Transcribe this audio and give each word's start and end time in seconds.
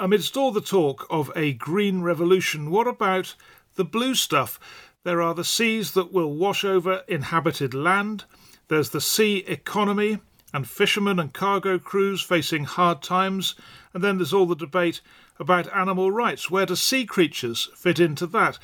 Amidst 0.00 0.36
all 0.36 0.52
the 0.52 0.60
talk 0.60 1.08
of 1.10 1.32
a 1.34 1.54
green 1.54 2.02
revolution, 2.02 2.70
what 2.70 2.86
about 2.86 3.34
the 3.74 3.84
blue 3.84 4.14
stuff? 4.14 4.60
There 5.02 5.20
are 5.20 5.34
the 5.34 5.42
seas 5.42 5.90
that 5.94 6.12
will 6.12 6.32
wash 6.34 6.64
over 6.64 7.02
inhabited 7.08 7.74
land, 7.74 8.24
there's 8.68 8.90
the 8.90 9.00
sea 9.00 9.38
economy, 9.48 10.18
and 10.54 10.68
fishermen 10.68 11.18
and 11.18 11.32
cargo 11.32 11.80
crews 11.80 12.22
facing 12.22 12.62
hard 12.62 13.02
times, 13.02 13.56
and 13.92 14.04
then 14.04 14.18
there's 14.18 14.32
all 14.32 14.46
the 14.46 14.54
debate 14.54 15.00
about 15.40 15.74
animal 15.74 16.12
rights. 16.12 16.48
Where 16.48 16.66
do 16.66 16.76
sea 16.76 17.04
creatures 17.04 17.68
fit 17.74 17.98
into 17.98 18.28
that? 18.28 18.60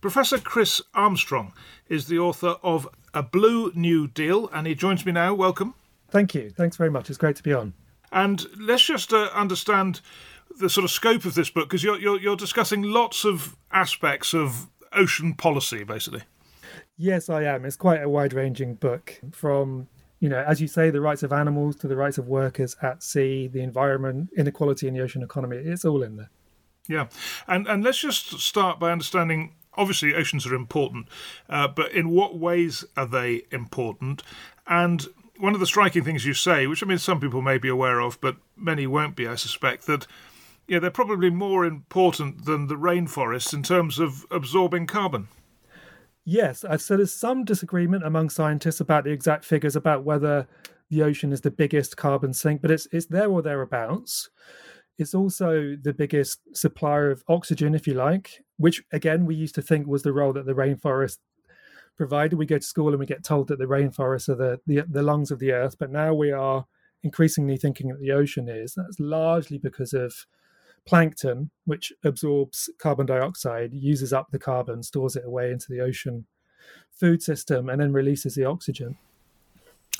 Professor 0.00 0.38
Chris 0.38 0.80
Armstrong 0.94 1.52
is 1.88 2.06
the 2.06 2.20
author 2.20 2.58
of 2.62 2.88
A 3.12 3.24
Blue 3.24 3.72
New 3.74 4.06
Deal, 4.06 4.48
and 4.52 4.68
he 4.68 4.76
joins 4.76 5.04
me 5.04 5.10
now. 5.10 5.34
Welcome. 5.34 5.74
Thank 6.10 6.32
you. 6.32 6.50
Thanks 6.50 6.76
very 6.76 6.90
much. 6.90 7.10
It's 7.10 7.18
great 7.18 7.34
to 7.36 7.42
be 7.42 7.52
on. 7.52 7.74
And 8.12 8.46
let's 8.56 8.86
just 8.86 9.12
uh, 9.12 9.30
understand 9.34 10.00
the 10.58 10.70
sort 10.70 10.84
of 10.84 10.90
scope 10.90 11.24
of 11.24 11.34
this 11.34 11.50
book 11.50 11.68
because 11.68 11.82
you're, 11.82 11.98
you're, 11.98 12.20
you're 12.20 12.36
discussing 12.36 12.82
lots 12.82 13.24
of 13.24 13.56
aspects 13.72 14.34
of 14.34 14.68
ocean 14.92 15.34
policy, 15.34 15.84
basically. 15.84 16.22
Yes, 16.96 17.28
I 17.28 17.42
am. 17.44 17.64
It's 17.64 17.76
quite 17.76 18.02
a 18.02 18.08
wide-ranging 18.08 18.76
book 18.76 19.20
from 19.32 19.88
you 20.20 20.28
know, 20.28 20.42
as 20.46 20.60
you 20.60 20.68
say, 20.68 20.90
the 20.90 21.00
rights 21.00 21.22
of 21.22 21.32
animals 21.32 21.76
to 21.76 21.88
the 21.88 21.96
rights 21.96 22.18
of 22.18 22.26
workers 22.26 22.74
at 22.82 23.02
sea, 23.02 23.48
the 23.48 23.60
environment, 23.60 24.30
inequality 24.36 24.88
in 24.88 24.94
the 24.94 25.00
ocean 25.00 25.22
economy. 25.22 25.58
It's 25.58 25.84
all 25.84 26.02
in 26.02 26.16
there. 26.16 26.30
Yeah, 26.88 27.08
and 27.46 27.66
and 27.66 27.82
let's 27.82 27.98
just 27.98 28.40
start 28.40 28.78
by 28.78 28.92
understanding. 28.92 29.54
Obviously, 29.74 30.14
oceans 30.14 30.46
are 30.46 30.54
important, 30.54 31.08
uh, 31.50 31.68
but 31.68 31.92
in 31.92 32.08
what 32.08 32.38
ways 32.38 32.84
are 32.96 33.06
they 33.06 33.42
important? 33.50 34.22
And 34.66 35.06
one 35.38 35.52
of 35.52 35.60
the 35.60 35.66
striking 35.66 36.02
things 36.02 36.24
you 36.24 36.32
say, 36.32 36.66
which 36.66 36.82
I 36.82 36.86
mean, 36.86 36.96
some 36.96 37.20
people 37.20 37.42
may 37.42 37.58
be 37.58 37.68
aware 37.68 38.00
of, 38.00 38.18
but 38.22 38.36
many 38.56 38.86
won't 38.86 39.16
be, 39.16 39.28
I 39.28 39.34
suspect, 39.34 39.86
that 39.86 40.06
yeah, 40.68 40.78
they're 40.78 40.90
probably 40.90 41.30
more 41.30 41.64
important 41.64 42.44
than 42.44 42.66
the 42.66 42.74
rainforests 42.74 43.52
in 43.54 43.62
terms 43.62 43.98
of 43.98 44.26
absorbing 44.30 44.86
carbon. 44.86 45.28
Yes, 46.24 46.64
so 46.78 46.96
there's 46.96 47.14
some 47.14 47.44
disagreement 47.44 48.04
among 48.04 48.30
scientists 48.30 48.80
about 48.80 49.04
the 49.04 49.12
exact 49.12 49.44
figures 49.44 49.76
about 49.76 50.02
whether 50.02 50.48
the 50.90 51.02
ocean 51.02 51.32
is 51.32 51.40
the 51.40 51.52
biggest 51.52 51.96
carbon 51.96 52.32
sink, 52.32 52.62
but 52.62 52.70
it's 52.70 52.88
it's 52.90 53.06
there 53.06 53.30
or 53.30 53.42
thereabouts. 53.42 54.28
It's 54.98 55.14
also 55.14 55.76
the 55.80 55.92
biggest 55.92 56.40
supplier 56.56 57.10
of 57.10 57.22
oxygen, 57.28 57.74
if 57.74 57.86
you 57.86 57.94
like, 57.94 58.42
which 58.56 58.82
again 58.92 59.24
we 59.24 59.36
used 59.36 59.54
to 59.56 59.62
think 59.62 59.86
was 59.86 60.02
the 60.02 60.12
role 60.12 60.32
that 60.32 60.46
the 60.46 60.54
rainforest 60.54 61.18
provided. 61.96 62.36
We 62.36 62.46
go 62.46 62.58
to 62.58 62.64
school 62.64 62.88
and 62.88 62.98
we 62.98 63.06
get 63.06 63.24
told 63.24 63.48
that 63.48 63.58
the 63.58 63.66
rainforests 63.66 64.28
are 64.28 64.34
the, 64.34 64.60
the, 64.66 64.84
the 64.88 65.02
lungs 65.02 65.30
of 65.30 65.38
the 65.38 65.52
earth, 65.52 65.76
but 65.78 65.92
now 65.92 66.12
we 66.12 66.32
are 66.32 66.66
increasingly 67.02 67.56
thinking 67.56 67.88
that 67.88 68.00
the 68.00 68.12
ocean 68.12 68.48
is. 68.48 68.74
That's 68.74 68.98
largely 68.98 69.58
because 69.58 69.92
of 69.92 70.26
plankton, 70.86 71.50
which 71.64 71.92
absorbs 72.04 72.70
carbon 72.78 73.06
dioxide, 73.06 73.72
uses 73.72 74.12
up 74.12 74.28
the 74.30 74.38
carbon, 74.38 74.82
stores 74.82 75.16
it 75.16 75.24
away 75.24 75.50
into 75.50 75.66
the 75.68 75.80
ocean 75.80 76.26
food 76.90 77.22
system, 77.22 77.68
and 77.68 77.80
then 77.80 77.92
releases 77.92 78.34
the 78.34 78.44
oxygen. 78.44 78.96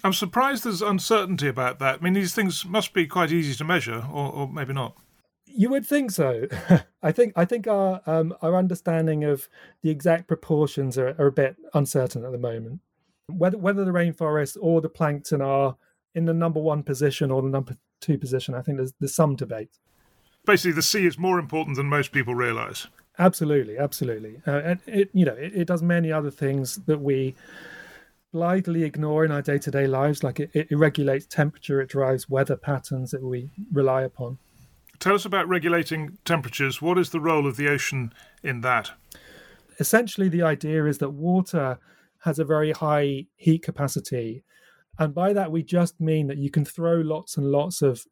I'm 0.05 0.13
surprised 0.13 0.65
there's 0.65 0.83
uncertainty 0.83 1.49
about 1.49 1.79
that. 1.81 1.99
I 2.01 2.05
mean, 2.05 2.13
these 2.13 2.35
things 2.35 2.65
must 2.65 2.93
be 2.93 3.07
quite 3.07 3.33
easy 3.33 3.55
to 3.55 3.65
measure, 3.65 4.05
or, 4.13 4.33
or 4.33 4.49
maybe 4.49 4.73
not. 4.73 4.97
You 5.47 5.71
would 5.71 5.87
think 5.87 6.11
so. 6.11 6.47
I 7.03 7.13
think 7.13 7.33
I 7.35 7.45
think 7.45 7.67
our 7.67 8.03
um, 8.07 8.35
our 8.43 8.57
understanding 8.57 9.25
of 9.25 9.49
the 9.83 9.91
exact 9.91 10.29
proportions 10.29 10.99
are, 10.99 11.15
are 11.19 11.29
a 11.29 11.33
bit 11.33 11.57
uncertain 11.75 12.25
at 12.25 12.33
the 12.33 12.39
moment. 12.39 12.81
Whether 13.29 13.59
whether 13.59 13.85
the 13.85 13.91
rainforest 13.91 14.57
or 14.61 14.81
the 14.81 14.89
plankton 14.89 15.41
are 15.41 15.77
in 16.15 16.27
the 16.27 16.35
number 16.35 16.61
one 16.61 16.83
position 16.83 17.31
or 17.31 17.43
the 17.43 17.49
number 17.49 17.77
two 18.01 18.19
position, 18.19 18.55
I 18.55 18.63
think 18.63 18.79
there's 18.79 18.93
there's 19.01 19.15
some 19.15 19.35
debate 19.35 19.79
basically 20.47 20.73
the 20.73 20.83
sea 20.83 21.07
is 21.07 21.19
more 21.19 21.39
important 21.39 21.77
than 21.77 21.87
most 21.87 22.13
people 22.13 22.35
realize. 22.35 22.87
Absolutely, 23.19 23.79
absolutely. 23.79 24.41
Uh, 24.47 24.61
and 24.65 24.81
it, 24.87 25.11
you 25.13 25.25
know, 25.25 25.35
it, 25.35 25.53
it, 25.55 25.65
does 25.67 25.83
many 25.83 26.13
other 26.13 26.31
things 26.31 26.77
that 26.87 27.01
we 27.01 27.35
blithely 28.33 28.85
ignore 28.85 29.25
in 29.25 29.33
our 29.33 29.41
day-to-day 29.41 29.87
lives. 29.87 30.23
Like 30.23 30.41
it, 30.41 30.51
it 30.53 30.69
regulates 30.71 31.27
temperature, 31.27 31.81
it 31.81 31.89
drives 31.89 32.29
weather 32.29 32.57
patterns 32.57 33.11
that 33.13 33.23
we 33.23 33.51
rely 33.73 34.03
upon. 34.03 34.39
Tell 34.99 35.15
us 35.15 35.25
about 35.25 35.49
regulating 35.49 36.19
temperatures. 36.25 36.81
What 36.83 36.99
is 36.99 37.11
the 37.11 37.21
role 37.21 37.47
of 37.47 37.57
the 37.57 37.69
ocean 37.69 38.13
in 38.43 38.61
that? 38.63 38.93
Essentially, 39.79 40.29
the 40.29 40.43
idea 40.43 40.87
is 40.87 40.99
that 40.99 41.11
water 41.11 41.79
has 42.25 42.39
a 42.39 42.45
very 42.45 42.73
high 42.73 43.27
heat 43.37 43.63
capacity. 43.63 44.43
And 44.99 45.15
by 45.15 45.33
that, 45.33 45.53
we 45.53 45.63
just 45.63 46.01
mean 46.01 46.27
that 46.29 46.39
you 46.39 46.51
can 46.51 46.65
throw 46.65 46.97
lots 46.97 47.37
and 47.37 47.51
lots 47.51 47.83
of 47.83 48.05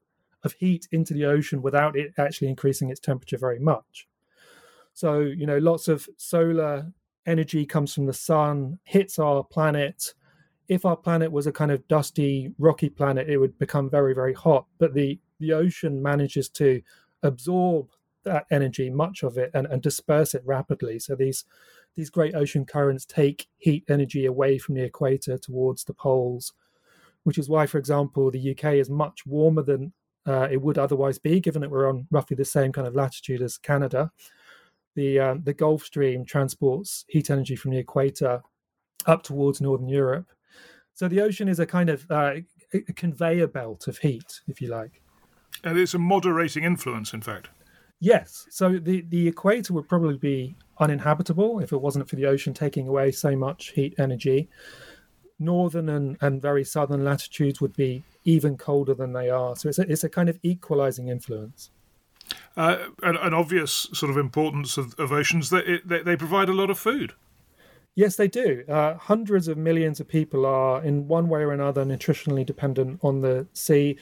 of 0.45 0.53
heat 0.53 0.87
into 0.93 1.15
the 1.15 1.25
ocean 1.25 1.63
without 1.63 1.97
it 1.97 2.13
actually 2.19 2.49
increasing 2.49 2.91
its 2.91 3.01
temperature 3.01 3.39
very 3.39 3.59
much. 3.59 4.07
So, 4.93 5.21
you 5.21 5.47
know, 5.47 5.59
lots 5.59 5.89
of 5.89 6.09
solar 6.17 6.93
energy 7.27 7.67
comes 7.67 7.95
from 7.95 8.07
the 8.07 8.13
sun, 8.13 8.79
hits 8.85 9.19
our 9.19 9.43
planet. 9.43 10.15
If 10.69 10.85
our 10.85 10.97
planet 10.97 11.33
was 11.33 11.47
a 11.47 11.53
kind 11.53 11.73
of 11.73 11.87
dusty, 11.89 12.53
rocky 12.59 12.89
planet, 12.89 13.29
it 13.29 13.39
would 13.39 13.59
become 13.59 13.91
very, 13.91 14.15
very 14.15 14.35
hot. 14.35 14.67
But 14.79 14.95
the, 14.95 15.19
the 15.41 15.53
ocean 15.53 16.03
manages 16.03 16.49
to 16.51 16.83
absorb 17.23 17.89
that 18.25 18.47
energy, 18.51 18.91
much 18.91 19.23
of 19.23 19.37
it, 19.37 19.51
and, 19.55 19.67
and 19.67 19.83
disperse 19.83 20.35
it 20.35 20.43
rapidly. 20.45 20.99
So 20.99 21.15
these 21.15 21.45
these 21.97 22.11
great 22.11 22.35
ocean 22.35 22.65
currents 22.65 23.05
take 23.05 23.47
heat 23.57 23.85
energy 23.89 24.27
away 24.27 24.59
from 24.59 24.75
the 24.75 24.83
equator 24.83 25.39
towards 25.39 25.85
the 25.85 25.95
poles, 25.95 26.53
which 27.23 27.39
is 27.39 27.49
why, 27.49 27.67
for 27.67 27.79
example, 27.79 28.31
the 28.31 28.51
UK 28.51 28.75
is 28.75 28.91
much 28.91 29.25
warmer 29.27 29.63
than 29.63 29.93
uh, 30.27 30.49
it 30.51 30.61
would 30.61 30.79
otherwise 30.79 31.19
be, 31.19 31.41
given 31.41 31.63
that 31.63 31.71
we're 31.71 31.89
on 31.89 32.07
roughly 32.11 32.37
the 32.37 32.45
same 32.45 32.73
kind 32.73 32.87
of 32.87 32.95
latitude 32.95 33.43
as 33.43 33.59
Canada. 33.59 34.11
The 34.95 35.19
um, 35.19 35.43
the 35.45 35.55
Gulf 35.55 35.85
Stream 35.85 36.25
transports 36.25 37.05
heat 37.09 37.31
energy 37.31 37.57
from 37.57 37.73
the 37.73 37.79
equator 37.79 38.43
up 39.07 39.23
towards 39.23 39.61
northern 39.61 39.89
Europe. 39.89 40.27
So 40.95 41.09
the 41.09 41.21
ocean 41.21 41.49
is 41.49 41.59
a 41.59 41.67
kind 41.67 41.91
of 41.91 42.09
uh, 42.11 42.35
a 42.73 42.93
conveyor 42.93 43.49
belt 43.49 43.89
of 43.89 43.99
heat, 43.99 44.41
if 44.49 44.61
you 44.61 44.69
like. 44.69 45.03
And 45.63 45.79
it's 45.79 45.95
a 45.95 45.99
moderating 45.99 46.65
influence, 46.65 47.13
in 47.13 47.23
fact. 47.23 47.49
Yes. 48.01 48.47
So 48.51 48.79
the, 48.79 49.03
the 49.09 49.29
equator 49.29 49.73
would 49.73 49.89
probably 49.89 50.19
be 50.19 50.57
uninhabitable 50.79 51.61
if 51.61 51.73
it 51.73 51.81
wasn't 51.81 52.09
for 52.09 52.17
the 52.17 52.27
ocean 52.27 52.53
taking 52.53 52.89
away 52.89 53.13
so 53.13 53.37
much 53.37 53.69
heat 53.71 53.95
energy. 53.99 54.49
Northern 55.39 55.89
and, 55.89 56.17
and 56.21 56.41
very 56.41 56.65
southern 56.65 57.05
latitudes 57.05 57.61
would 57.61 57.75
be 57.75 58.05
even 58.25 58.57
colder 58.57 58.95
than 58.95 59.13
they 59.13 59.31
are. 59.31 59.57
So 59.57 59.69
it's 59.69 59.79
a, 59.79 59.91
it's 59.91 60.05
a 60.05 60.09
kind 60.09 60.29
of 60.29 60.39
equalizing 60.43 61.09
influence. 61.09 61.71
Uh, 62.57 62.87
an, 63.03 63.17
an, 63.17 63.35
obvious 63.35 63.89
sort 63.93 64.11
of 64.11 64.17
importance 64.17 64.79
of, 64.79 64.95
of 64.99 65.13
oceans 65.13 65.51
that 65.51 65.67
it, 65.69 65.87
they, 65.87 66.03
they, 66.03 66.17
provide 66.17 66.49
a 66.49 66.53
lot 66.53 66.71
of 66.71 66.79
food. 66.79 67.13
Yes, 67.97 68.17
they 68.17 68.29
do. 68.29 68.65
Uh, 68.69 68.95
hundreds 68.95 69.47
of 69.47 69.59
millions 69.59 70.01
of 70.01 70.09
people 70.09 70.47
are, 70.47 70.83
in 70.83 71.07
one 71.07 71.29
way 71.29 71.43
or 71.43 71.53
another, 71.53 71.85
nutritionally 71.85 72.47
dependent 72.47 73.01
on 73.03 73.21
the 73.21 73.47
sea. 73.53 73.99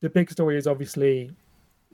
The 0.00 0.10
big 0.10 0.30
story 0.30 0.56
is 0.56 0.66
obviously 0.66 1.30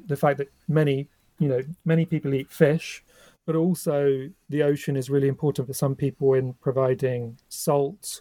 the 0.06 0.16
fact 0.16 0.38
that 0.38 0.52
many, 0.68 1.08
you 1.38 1.48
know, 1.48 1.62
many 1.84 2.04
people 2.04 2.34
eat 2.34 2.50
fish, 2.50 3.02
but 3.46 3.56
also 3.56 4.28
the 4.48 4.62
ocean 4.62 4.96
is 4.96 5.10
really 5.10 5.28
important 5.28 5.66
for 5.66 5.74
some 5.74 5.94
people 5.94 6.34
in 6.34 6.54
providing 6.54 7.38
salt, 7.48 8.20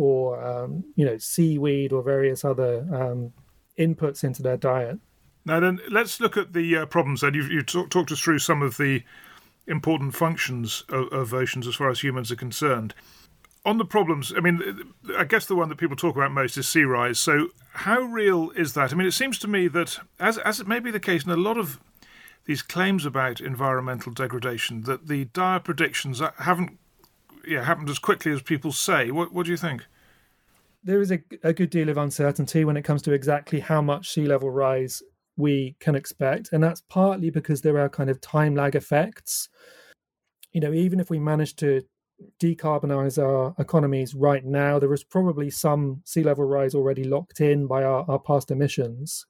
or 0.00 0.42
um, 0.42 0.82
you 0.96 1.04
know 1.04 1.18
seaweed 1.18 1.92
or 1.92 2.02
various 2.02 2.42
other 2.42 2.86
um, 2.90 3.32
inputs 3.78 4.24
into 4.24 4.42
their 4.42 4.56
diet. 4.56 4.98
Now, 5.44 5.60
then, 5.60 5.78
let's 5.90 6.20
look 6.20 6.36
at 6.36 6.54
the 6.54 6.76
uh, 6.76 6.86
problems. 6.86 7.20
Then 7.20 7.34
you've, 7.34 7.50
you 7.50 7.62
talk, 7.62 7.90
talked 7.90 8.10
us 8.10 8.20
through 8.20 8.38
some 8.38 8.62
of 8.62 8.78
the 8.78 9.02
important 9.66 10.14
functions 10.14 10.84
of, 10.88 11.08
of 11.12 11.34
oceans 11.34 11.66
as 11.66 11.74
far 11.74 11.90
as 11.90 12.00
humans 12.00 12.32
are 12.32 12.36
concerned. 12.36 12.94
On 13.66 13.76
the 13.76 13.84
problems, 13.84 14.32
I 14.34 14.40
mean, 14.40 14.94
I 15.16 15.24
guess 15.24 15.44
the 15.44 15.54
one 15.54 15.68
that 15.68 15.76
people 15.76 15.96
talk 15.96 16.16
about 16.16 16.32
most 16.32 16.56
is 16.56 16.66
sea 16.66 16.84
rise. 16.84 17.18
So, 17.18 17.48
how 17.72 18.00
real 18.00 18.50
is 18.56 18.72
that? 18.72 18.92
I 18.92 18.96
mean, 18.96 19.06
it 19.06 19.12
seems 19.12 19.38
to 19.40 19.48
me 19.48 19.68
that, 19.68 19.98
as 20.18 20.38
as 20.38 20.60
it 20.60 20.66
may 20.66 20.80
be 20.80 20.90
the 20.90 20.98
case 20.98 21.24
in 21.24 21.30
a 21.30 21.36
lot 21.36 21.58
of 21.58 21.78
these 22.46 22.62
claims 22.62 23.04
about 23.04 23.40
environmental 23.40 24.12
degradation, 24.12 24.82
that 24.82 25.08
the 25.08 25.26
dire 25.26 25.60
predictions 25.60 26.22
haven't 26.38 26.79
yeah, 27.46 27.64
happened 27.64 27.88
as 27.88 27.98
quickly 27.98 28.32
as 28.32 28.42
people 28.42 28.72
say. 28.72 29.10
What 29.10 29.32
what 29.32 29.46
do 29.46 29.52
you 29.52 29.56
think? 29.56 29.86
There 30.82 31.00
is 31.00 31.12
a, 31.12 31.20
a 31.42 31.52
good 31.52 31.70
deal 31.70 31.90
of 31.90 31.98
uncertainty 31.98 32.64
when 32.64 32.76
it 32.76 32.82
comes 32.82 33.02
to 33.02 33.12
exactly 33.12 33.60
how 33.60 33.82
much 33.82 34.10
sea 34.10 34.26
level 34.26 34.50
rise 34.50 35.02
we 35.36 35.76
can 35.80 35.94
expect. 35.94 36.50
And 36.52 36.62
that's 36.62 36.82
partly 36.88 37.30
because 37.30 37.60
there 37.60 37.78
are 37.78 37.88
kind 37.88 38.08
of 38.08 38.20
time 38.20 38.54
lag 38.54 38.74
effects. 38.74 39.48
You 40.52 40.60
know, 40.60 40.72
even 40.72 40.98
if 40.98 41.10
we 41.10 41.18
manage 41.18 41.56
to 41.56 41.82
decarbonize 42.38 43.22
our 43.22 43.54
economies 43.58 44.14
right 44.14 44.44
now, 44.44 44.78
there 44.78 44.92
is 44.92 45.04
probably 45.04 45.50
some 45.50 46.02
sea 46.04 46.22
level 46.22 46.44
rise 46.44 46.74
already 46.74 47.04
locked 47.04 47.40
in 47.40 47.66
by 47.66 47.82
our, 47.82 48.04
our 48.08 48.18
past 48.18 48.50
emissions. 48.50 49.26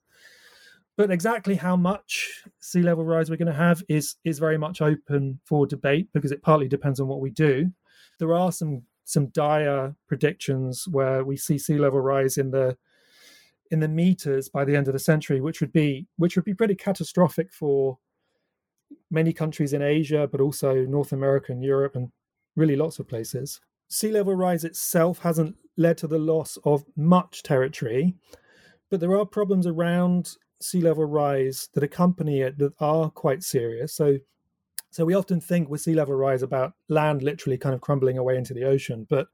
But 0.96 1.10
exactly 1.10 1.54
how 1.54 1.76
much 1.76 2.44
sea 2.60 2.82
level 2.82 3.04
rise 3.04 3.30
we're 3.30 3.36
going 3.36 3.46
to 3.46 3.54
have 3.54 3.82
is 3.88 4.16
is 4.24 4.38
very 4.38 4.58
much 4.58 4.82
open 4.82 5.40
for 5.44 5.66
debate 5.66 6.08
because 6.12 6.32
it 6.32 6.42
partly 6.42 6.68
depends 6.68 7.00
on 7.00 7.08
what 7.08 7.20
we 7.20 7.30
do. 7.30 7.70
There 8.20 8.36
are 8.36 8.52
some 8.52 8.82
some 9.04 9.26
dire 9.30 9.96
predictions 10.06 10.86
where 10.86 11.24
we 11.24 11.36
see 11.36 11.58
sea 11.58 11.78
level 11.78 12.00
rise 12.00 12.38
in 12.38 12.52
the 12.52 12.76
in 13.72 13.80
the 13.80 13.88
meters 13.88 14.48
by 14.48 14.64
the 14.64 14.76
end 14.76 14.86
of 14.86 14.92
the 14.92 15.00
century, 15.00 15.40
which 15.40 15.60
would 15.60 15.72
be 15.72 16.06
which 16.16 16.36
would 16.36 16.44
be 16.44 16.54
pretty 16.54 16.76
catastrophic 16.76 17.52
for 17.52 17.98
many 19.10 19.32
countries 19.32 19.72
in 19.72 19.82
Asia, 19.82 20.28
but 20.30 20.40
also 20.40 20.84
North 20.84 21.12
America 21.12 21.52
and 21.52 21.64
Europe, 21.64 21.96
and 21.96 22.10
really 22.56 22.76
lots 22.76 22.98
of 22.98 23.08
places. 23.08 23.60
Sea 23.88 24.12
level 24.12 24.34
rise 24.34 24.64
itself 24.64 25.18
hasn't 25.18 25.56
led 25.76 25.98
to 25.98 26.06
the 26.06 26.18
loss 26.18 26.58
of 26.64 26.84
much 26.96 27.42
territory, 27.42 28.14
but 28.90 29.00
there 29.00 29.16
are 29.16 29.26
problems 29.26 29.66
around 29.66 30.36
sea 30.60 30.80
level 30.80 31.04
rise 31.04 31.68
that 31.74 31.82
accompany 31.82 32.40
it 32.42 32.58
that 32.58 32.72
are 32.80 33.10
quite 33.10 33.42
serious. 33.42 33.94
So, 33.94 34.18
so 34.90 35.04
we 35.04 35.14
often 35.14 35.40
think 35.40 35.68
with 35.68 35.80
sea 35.80 35.94
level 35.94 36.14
rise 36.14 36.42
about 36.42 36.74
land 36.88 37.22
literally 37.22 37.58
kind 37.58 37.74
of 37.74 37.80
crumbling 37.80 38.18
away 38.18 38.36
into 38.36 38.54
the 38.54 38.64
ocean, 38.64 39.06
but 39.08 39.28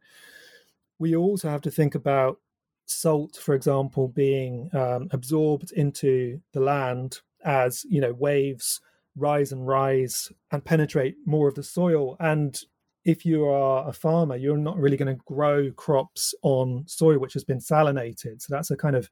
we 0.98 1.16
also 1.16 1.48
have 1.48 1.62
to 1.62 1.70
think 1.70 1.94
about 1.94 2.40
salt, 2.86 3.36
for 3.36 3.54
example, 3.54 4.08
being 4.08 4.70
um, 4.72 5.08
absorbed 5.10 5.72
into 5.72 6.40
the 6.52 6.60
land 6.60 7.20
as 7.44 7.84
you 7.88 8.00
know 8.00 8.12
waves 8.12 8.80
rise 9.16 9.50
and 9.50 9.66
rise 9.66 10.30
and 10.52 10.64
penetrate 10.64 11.16
more 11.24 11.48
of 11.48 11.54
the 11.54 11.62
soil. 11.62 12.16
And 12.20 12.58
if 13.04 13.24
you 13.24 13.46
are 13.46 13.88
a 13.88 13.92
farmer, 13.92 14.36
you're 14.36 14.58
not 14.58 14.76
really 14.76 14.96
going 14.96 15.14
to 15.14 15.22
grow 15.24 15.70
crops 15.72 16.34
on 16.42 16.84
soil 16.86 17.18
which 17.18 17.32
has 17.32 17.44
been 17.44 17.58
salinated. 17.58 18.42
So 18.42 18.48
that's 18.50 18.70
a 18.70 18.76
kind 18.76 18.94
of 18.94 19.10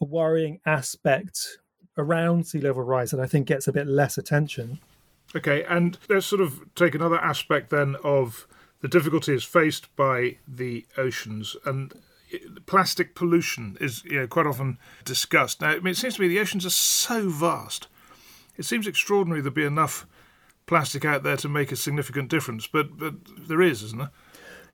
a 0.00 0.04
worrying 0.04 0.60
aspect 0.66 1.58
around 1.96 2.46
sea 2.46 2.60
level 2.60 2.82
rise 2.82 3.10
that 3.10 3.20
I 3.20 3.26
think 3.26 3.46
gets 3.46 3.68
a 3.68 3.72
bit 3.72 3.86
less 3.86 4.18
attention. 4.18 4.80
Okay, 5.34 5.64
and 5.64 5.98
let's 6.08 6.26
sort 6.26 6.42
of 6.42 6.62
take 6.74 6.94
another 6.94 7.18
aspect 7.18 7.70
then 7.70 7.96
of 8.04 8.46
the 8.80 8.88
difficulties 8.88 9.44
faced 9.44 9.94
by 9.96 10.36
the 10.46 10.84
oceans. 10.98 11.56
And 11.64 11.94
eh, 12.32 12.38
plastic 12.66 13.14
pollution 13.14 13.78
is 13.80 14.04
you 14.04 14.20
know, 14.20 14.26
quite 14.26 14.46
often 14.46 14.78
discussed. 15.04 15.60
Now, 15.60 15.70
I 15.70 15.76
mean, 15.76 15.92
it 15.92 15.96
seems 15.96 16.16
to 16.16 16.22
me 16.22 16.28
the 16.28 16.40
oceans 16.40 16.66
are 16.66 16.70
so 16.70 17.28
vast. 17.28 17.86
It 18.56 18.64
seems 18.64 18.86
extraordinary 18.86 19.40
there'd 19.40 19.54
be 19.54 19.64
enough 19.64 20.06
plastic 20.66 21.04
out 21.04 21.22
there 21.22 21.36
to 21.38 21.48
make 21.48 21.72
a 21.72 21.76
significant 21.76 22.28
difference, 22.28 22.66
but 22.66 22.98
but 22.98 23.14
there 23.48 23.62
is, 23.62 23.82
isn't 23.82 23.98
there? 23.98 24.10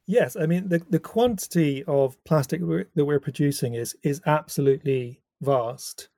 Yes, 0.06 0.36
I 0.36 0.46
mean 0.46 0.68
the 0.68 0.82
the 0.88 0.98
quantity 0.98 1.84
of 1.86 2.22
plastic 2.24 2.60
that 2.60 3.04
we're 3.04 3.20
producing 3.20 3.74
is 3.74 3.96
is 4.02 4.20
absolutely 4.26 5.20
vast 5.40 6.08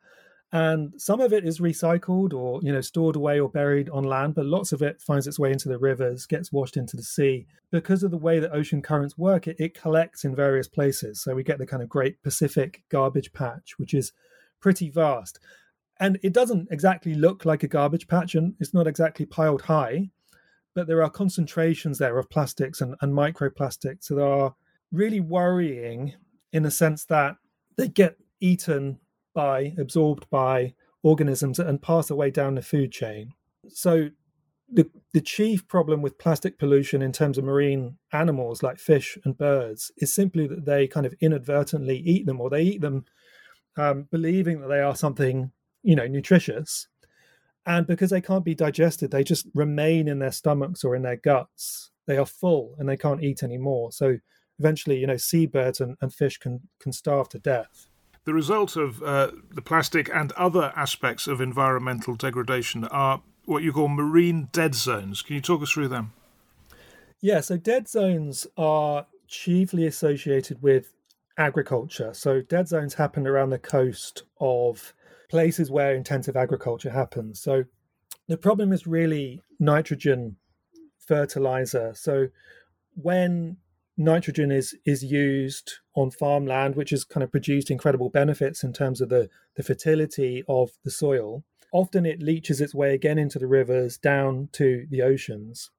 and 0.53 0.93
some 1.01 1.21
of 1.21 1.33
it 1.33 1.45
is 1.45 1.61
recycled 1.61 2.35
or 2.35 2.61
you 2.63 2.73
know 2.73 2.81
stored 2.81 3.17
away 3.17 3.39
or 3.39 3.49
buried 3.49 3.89
on 3.91 4.03
land 4.03 4.35
but 4.35 4.47
lots 4.47 4.73
of 4.73 4.83
it 4.83 5.01
finds 5.01 5.27
its 5.27 5.39
way 5.39 5.53
into 5.53 5.69
the 5.69 5.79
rivers 5.79 6.27
gets 6.27 6.53
washed 6.53 6.77
into 6.77 6.97
the 6.97 7.03
sea. 7.03 7.47
Because 7.71 8.03
of 8.03 8.11
the 8.11 8.19
way 8.19 8.41
that 8.41 8.53
ocean 8.53 8.83
currents 8.83 9.17
work 9.17 9.47
it, 9.47 9.57
it 9.61 9.81
collects 9.81 10.25
in 10.25 10.35
various 10.35 10.67
places. 10.67 11.23
So 11.23 11.35
we 11.35 11.45
get 11.45 11.59
the 11.59 11.67
kind 11.67 11.83
of 11.83 11.89
great 11.89 12.23
pacific 12.23 12.83
garbage 12.89 13.33
patch 13.33 13.79
which 13.79 13.95
is 13.95 14.13
pretty 14.61 14.91
vast. 14.91 15.39
And 16.01 16.19
it 16.23 16.33
doesn't 16.33 16.69
exactly 16.71 17.15
look 17.15 17.45
like 17.45 17.63
a 17.63 17.69
garbage 17.69 18.09
patch 18.09 18.35
and 18.35 18.55
it's 18.59 18.75
not 18.75 18.87
exactly 18.87 19.27
piled 19.27 19.63
high 19.63 20.11
but 20.75 20.87
there 20.87 21.03
are 21.03 21.11
concentrations 21.11 21.99
there 21.99 22.19
of 22.19 22.31
plastics 22.31 22.81
and, 22.81 22.95
and 23.01 23.13
microplastics 23.13 24.09
that 24.09 24.23
are 24.23 24.55
really 24.93 25.21
worrying 25.21 26.15
in 26.53 26.63
the 26.63 26.71
sense 26.71 27.05
that 27.05 27.37
they 27.77 27.89
get 27.89 28.17
eaten 28.41 28.99
by, 29.35 29.75
absorbed 29.79 30.29
by 30.31 30.75
organisms 31.03 31.59
and 31.59 31.83
pass 31.83 32.11
away 32.11 32.31
down 32.31 32.55
the 32.55 32.63
food 32.63 32.93
chain. 32.93 33.33
So 33.69 34.11
the 34.73 34.89
the 35.13 35.21
chief 35.21 35.67
problem 35.67 36.01
with 36.03 36.19
plastic 36.19 36.59
pollution 36.59 37.03
in 37.03 37.13
terms 37.13 37.39
of 37.39 37.45
marine 37.45 37.99
animals 38.13 38.63
like 38.63 38.79
fish 38.79 39.19
and 39.25 39.37
birds 39.37 39.91
is 39.99 40.15
simply 40.15 40.47
that 40.47 40.65
they 40.65 40.87
kind 40.87 41.07
of 41.07 41.15
inadvertently 41.21 41.99
eat 41.99 42.27
them 42.27 42.41
or 42.41 42.49
they 42.49 42.63
eat 42.63 42.81
them 42.81 43.05
um, 43.77 44.07
believing 44.11 44.61
that 44.61 44.69
they 44.69 44.81
are 44.81 44.95
something 44.95 45.51
you 45.83 45.97
know 45.97 46.07
nutritious. 46.07 46.89
And 47.67 47.87
because 47.87 48.11
they 48.11 48.21
can't 48.21 48.45
be 48.45 48.55
digested 48.55 49.11
they 49.11 49.25
just 49.25 49.47
remain 49.55 50.09
in 50.09 50.19
their 50.19 50.33
stomachs 50.33 50.85
or 50.85 50.95
in 50.95 51.03
their 51.03 51.17
guts. 51.17 51.91
They 52.07 52.17
are 52.17 52.27
full 52.27 52.75
and 52.79 52.89
they 52.89 52.97
can't 52.97 53.23
eat 53.23 53.43
anymore. 53.43 53.93
So 53.93 54.19
eventually 54.59 54.99
you 54.99 55.07
know 55.07 55.17
seabirds 55.17 55.81
and, 55.81 55.97
and 56.01 56.13
fish 56.13 56.39
can 56.39 56.61
can 56.81 56.93
starve 56.93 57.29
to 57.31 57.39
death 57.39 57.90
the 58.31 58.35
result 58.35 58.77
of 58.77 59.03
uh, 59.03 59.33
the 59.51 59.61
plastic 59.61 60.09
and 60.15 60.31
other 60.33 60.73
aspects 60.77 61.27
of 61.27 61.41
environmental 61.41 62.15
degradation 62.15 62.85
are 62.85 63.21
what 63.45 63.65
you 63.65 63.73
call 63.73 63.89
marine 63.89 64.49
dead 64.53 64.73
zones. 64.73 65.21
Can 65.21 65.35
you 65.35 65.41
talk 65.41 65.61
us 65.63 65.73
through 65.73 65.89
them? 65.89 66.13
Yeah, 67.21 67.41
so 67.41 67.57
dead 67.57 67.89
zones 67.89 68.47
are 68.57 69.09
chiefly 69.27 69.85
associated 69.85 70.63
with 70.63 70.93
agriculture. 71.39 72.15
So 72.15 72.41
dead 72.41 72.69
zones 72.69 72.95
happen 72.95 73.27
around 73.27 73.51
the 73.51 73.59
coast 73.59 74.23
of 74.39 74.95
places 75.29 75.69
where 75.69 75.93
intensive 75.93 76.37
agriculture 76.37 76.91
happens. 76.91 77.41
So 77.41 77.65
the 78.29 78.37
problem 78.37 78.73
is 78.73 78.87
really 78.87 79.43
nitrogen 79.59 80.37
fertilizer. 81.05 81.95
So 81.97 82.29
when 82.95 83.57
nitrogen 84.01 84.51
is 84.51 84.75
is 84.85 85.05
used 85.05 85.75
on 85.95 86.11
farmland, 86.11 86.75
which 86.75 86.91
has 86.91 87.05
kind 87.05 87.23
of 87.23 87.31
produced 87.31 87.71
incredible 87.71 88.09
benefits 88.09 88.65
in 88.65 88.73
terms 88.73 89.01
of 89.01 89.11
the, 89.11 89.29
the 89.57 89.63
fertility 89.63 90.43
of 90.49 90.71
the 90.85 90.91
soil. 90.91 91.45
Often 91.73 92.07
it 92.07 92.23
leaches 92.23 92.61
its 92.61 92.75
way 92.75 92.95
again 92.95 93.19
into 93.19 93.39
the 93.39 93.47
rivers, 93.47 93.97
down 93.99 94.49
to 94.53 94.87
the 94.91 95.03
oceans. 95.03 95.71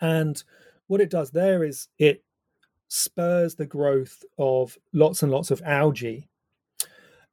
And 0.00 0.42
what 0.88 1.00
it 1.00 1.10
does 1.10 1.30
there 1.30 1.64
is 1.64 1.88
it 1.98 2.24
spurs 2.88 3.54
the 3.54 3.66
growth 3.66 4.24
of 4.36 4.76
lots 4.92 5.22
and 5.22 5.32
lots 5.32 5.50
of 5.50 5.62
algae. 5.64 6.28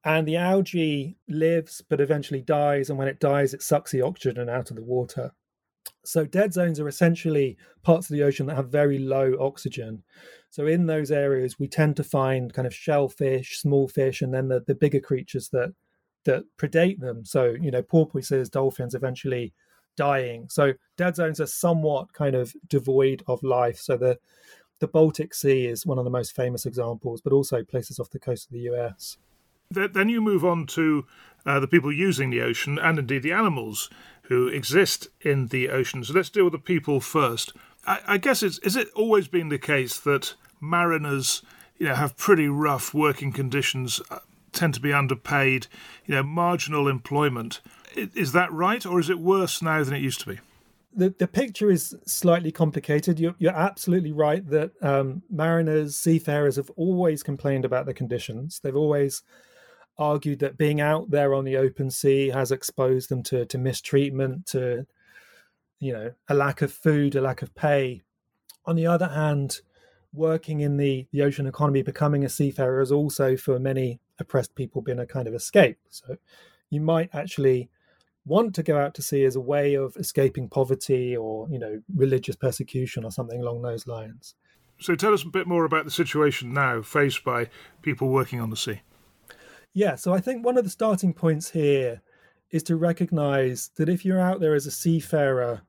And 0.05 0.25
the 0.25 0.38
algae 0.38 1.17
lives 1.27 1.81
but 1.89 2.00
eventually 2.00 2.41
dies. 2.41 2.89
And 2.89 2.98
when 2.98 3.09
it 3.09 3.19
dies, 3.19 3.53
it 3.53 3.62
sucks 3.62 3.91
the 3.91 4.01
oxygen 4.01 4.48
out 4.48 4.69
of 4.69 4.77
the 4.77 4.83
water. 4.83 5.33
So 6.06 6.25
dead 6.25 6.53
zones 6.53 6.79
are 6.79 6.88
essentially 6.88 7.58
parts 7.84 8.10
of 8.10 8.15
the 8.15 8.24
ocean 8.24 8.46
that 8.48 8.56
have 8.56 8.70
very 8.70 9.00
low 9.00 9.36
oxygen. 9.39 10.03
So 10.50 10.65
in 10.65 10.88
those 10.88 11.12
areas, 11.12 11.60
we 11.60 11.68
tend 11.68 11.96
to 11.98 12.03
find 12.03 12.53
kind 12.53 12.65
of 12.65 12.74
shellfish, 12.74 13.60
small 13.60 13.88
fish, 13.88 14.22
and 14.22 14.34
then 14.34 14.48
the, 14.48 14.62
the 14.65 14.75
bigger 14.75 15.00
creatures 15.00 15.50
that 15.50 15.74
that 16.25 16.44
predate 16.58 17.00
them. 17.00 17.25
So 17.25 17.56
you 17.60 17.72
know, 17.72 17.82
porpoises, 17.82 18.50
dolphins, 18.50 18.96
eventually 18.96 19.53
dying. 19.96 20.48
So 20.50 20.74
dead 20.98 21.15
zones 21.15 21.39
are 21.39 21.48
somewhat 21.48 22.13
kind 22.13 22.36
of 22.36 22.53
devoid 22.68 23.24
of 23.27 23.44
life. 23.44 23.77
So 23.77 23.98
the 23.98 24.18
the 24.79 24.88
Baltic 24.88 25.34
Sea 25.34 25.65
is 25.65 25.86
one 25.86 25.98
of 25.98 26.06
the 26.06 26.10
most 26.10 26.36
famous 26.36 26.65
examples, 26.65 27.22
but 27.22 27.34
also 27.34 27.63
places 27.63 28.00
off 28.00 28.10
the 28.10 28.20
coast 28.20 28.48
of 28.48 28.53
the 28.53 28.70
US. 28.72 29.18
Then 29.72 30.10
you 30.10 30.20
move 30.20 30.44
on 30.44 30.65
to 30.68 31.06
uh, 31.46 31.60
the 31.60 31.68
people 31.68 31.91
using 31.91 32.32
the 32.32 32.41
ocean 32.41 32.79
and 32.79 32.98
indeed 32.98 33.22
the 33.22 33.34
animals 33.34 33.89
who 34.29 34.48
exist 34.48 35.09
in 35.21 35.48
the 35.48 35.69
ocean. 35.69 36.03
So 36.03 36.13
let's 36.13 36.29
deal 36.29 36.45
with 36.45 36.53
the 36.53 36.59
people 36.59 37.01
first. 37.01 37.51
I, 37.86 38.00
I 38.07 38.17
guess 38.17 38.41
it's 38.41 38.59
is 38.59 38.75
it 38.75 38.88
always 38.95 39.27
been 39.27 39.50
the 39.50 39.59
case 39.59 40.00
that 40.00 40.36
mariners, 40.62 41.41
you 41.77 41.88
know, 41.88 41.95
have 41.95 42.15
pretty 42.15 42.48
rough 42.48 42.93
working 42.93 43.33
conditions, 43.33 44.01
uh, 44.09 44.19
tend 44.51 44.75
to 44.75 44.79
be 44.79 44.93
underpaid, 44.93 45.67
you 46.05 46.15
know, 46.15 46.24
marginal 46.24 46.88
employment. 46.88 47.59
Is 47.95 48.31
that 48.33 48.53
right, 48.53 48.86
or 48.86 49.00
is 49.00 49.09
it 49.09 49.19
worse 49.19 49.62
now 49.62 49.83
than 49.83 49.95
it 49.95 50.01
used 50.01 50.21
to 50.21 50.27
be? 50.27 50.39
The, 50.95 51.13
the 51.17 51.27
picture 51.27 51.71
is 51.71 51.95
slightly 52.05 52.51
complicated. 52.51 53.19
You're, 53.19 53.36
you're 53.39 53.51
absolutely 53.51 54.12
right 54.12 54.48
that 54.50 54.71
um, 54.81 55.24
mariners, 55.29 55.95
seafarers 55.95 56.55
have 56.55 56.69
always 56.75 57.24
complained 57.24 57.65
about 57.65 57.88
the 57.88 57.93
conditions. 57.93 58.59
They've 58.59 58.75
always 58.75 59.24
argued 60.00 60.39
that 60.39 60.58
being 60.58 60.82
out 60.82 61.12
there 61.12 61.34
on 61.34 61.44
the 61.44 61.58
open 61.58 61.91
sea 61.91 62.29
has 62.29 62.51
exposed 62.51 63.10
them 63.10 63.22
to, 63.22 63.46
to 63.46 63.58
mistreatment, 63.58 64.48
to 64.48 64.88
you 65.79 65.94
know, 65.94 66.13
a 66.27 66.34
lack 66.34 66.62
of 66.62 66.74
food, 66.74 67.15
a 67.15 67.22
lack 67.22 67.41
of 67.41 67.53
pay. 67.53 68.01
On 68.65 68.75
the 68.75 68.88
other 68.88 69.10
hand, 69.10 69.62
working 70.13 70.62
in 70.62 70.77
the, 70.77 71.08
the 71.12 71.22
ocean 71.22 71.48
economy, 71.48 71.82
becoming 71.82 72.24
a 72.24 72.29
seafarer 72.29 72.79
has 72.79 72.91
also 72.91 73.38
for 73.38 73.60
many 73.60 74.00
oppressed 74.20 74.56
people 74.56 74.82
been 74.82 75.00
a 75.00 75.06
kind 75.06 75.27
of 75.27 75.34
escape. 75.34 75.77
So 75.89 76.18
you 76.70 76.82
might 76.82 77.10
actually 77.13 77.70
want 78.25 78.53
to 78.56 78.63
go 78.63 78.77
out 78.77 78.94
to 78.96 79.01
sea 79.01 79.24
as 79.24 79.36
a 79.36 79.41
way 79.41 79.74
of 79.75 79.96
escaping 79.98 80.50
poverty 80.50 81.15
or, 81.15 81.48
you 81.50 81.58
know, 81.58 81.82
religious 81.94 82.36
persecution 82.36 83.06
or 83.06 83.12
something 83.12 83.41
along 83.41 83.62
those 83.62 83.88
lines. 83.88 84.36
So 84.79 84.96
tell 84.96 85.13
us 85.13 85.24
a 85.24 85.27
bit 85.27 85.48
more 85.48 85.65
about 85.65 85.86
the 85.86 85.91
situation 85.91 86.53
now 86.53 86.82
faced 86.82 87.24
by 87.24 87.50
people 87.82 88.10
working 88.10 88.39
on 88.39 88.50
the 88.50 88.58
sea. 88.58 88.82
Yeah, 89.79 89.95
so 89.95 90.13
I 90.13 90.19
think 90.19 90.43
one 90.43 90.57
of 90.57 90.65
the 90.65 90.69
starting 90.69 91.13
points 91.13 91.51
here 91.51 92.01
is 92.51 92.63
to 92.63 92.75
recognize 92.75 93.71
that 93.77 93.88
if 93.88 94.03
you're 94.03 94.19
out 94.19 94.41
there 94.41 94.53
as 94.53 94.65
a 94.65 94.71
seafarer 94.71 95.62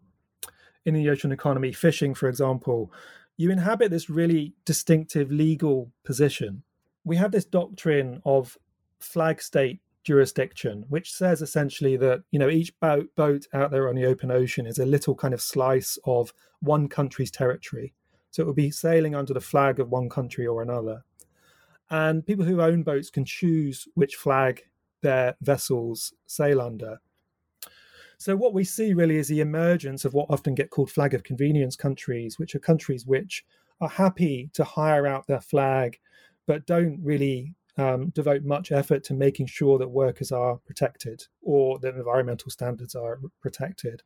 in 0.85 0.95
the 0.95 1.09
ocean 1.09 1.31
economy, 1.31 1.71
fishing, 1.71 2.15
for 2.15 2.29
example, 2.29 2.93
you 3.37 3.53
inhabit 3.53 3.93
this 3.93 4.11
really 4.11 4.53
distinctive 4.65 5.31
legal 5.31 5.93
position. 6.03 6.65
We 7.05 7.19
have 7.19 7.31
this 7.31 7.45
doctrine 7.45 8.21
of 8.25 8.59
flag 8.99 9.41
state 9.41 9.79
jurisdiction, 10.03 10.87
which 10.89 11.13
says 11.13 11.41
essentially 11.41 11.97
that 11.99 12.25
you 12.33 12.41
know 12.41 12.49
each 12.49 12.77
boat 12.81 13.15
boat 13.15 13.47
out 13.55 13.71
there 13.71 13.89
on 13.89 13.95
the 13.95 14.07
open 14.07 14.33
ocean 14.33 14.67
is 14.67 14.81
a 14.81 14.87
little 14.87 15.15
kind 15.15 15.33
of 15.33 15.41
slice 15.41 16.01
of 16.05 16.33
one 16.59 16.89
country's 16.89 17.31
territory. 17.31 17.95
So 18.33 18.43
it 18.43 18.47
would 18.47 18.57
be 18.57 18.73
sailing 18.73 19.15
under 19.15 19.35
the 19.35 19.41
flag 19.41 19.79
of 19.79 19.89
one 19.89 20.09
country 20.09 20.49
or 20.49 20.63
another. 20.63 21.05
And 21.91 22.25
people 22.25 22.45
who 22.45 22.61
own 22.61 22.83
boats 22.83 23.11
can 23.11 23.25
choose 23.25 23.89
which 23.95 24.17
flag 24.17 24.63
their 25.03 25.35
vessels 25.41 26.13
sail 26.27 26.61
under. 26.61 27.01
So 28.19 28.37
what 28.37 28.53
we 28.53 28.65
see 28.65 28.93
really 28.93 29.17
is 29.17 29.29
the 29.29 29.41
emergence 29.41 30.05
of 30.05 30.13
what 30.13 30.27
often 30.29 30.55
get 30.55 30.71
called 30.71 30.91
flag 30.91 31.15
of 31.15 31.23
convenience 31.23 31.75
countries, 31.75 32.39
which 32.39 32.55
are 32.55 32.59
countries 32.61 33.07
which 33.07 33.45
are 33.81 33.89
happy 33.89 34.51
to 34.53 34.63
hire 34.63 35.07
out 35.07 35.27
their 35.27 35.41
flag, 35.41 35.99
but 36.47 36.67
don't 36.67 37.01
really 37.03 37.55
um, 37.79 38.11
devote 38.11 38.43
much 38.43 38.73
effort 38.73 39.05
to 39.05 39.15
making 39.15 39.47
sure 39.47 39.79
that 39.79 39.89
workers 39.89 40.33
are 40.33 40.57
protected 40.67 41.25
or 41.41 41.79
that 41.79 41.95
environmental 41.95 42.51
standards 42.51 42.95
are 42.95 43.21
protected. 43.41 44.03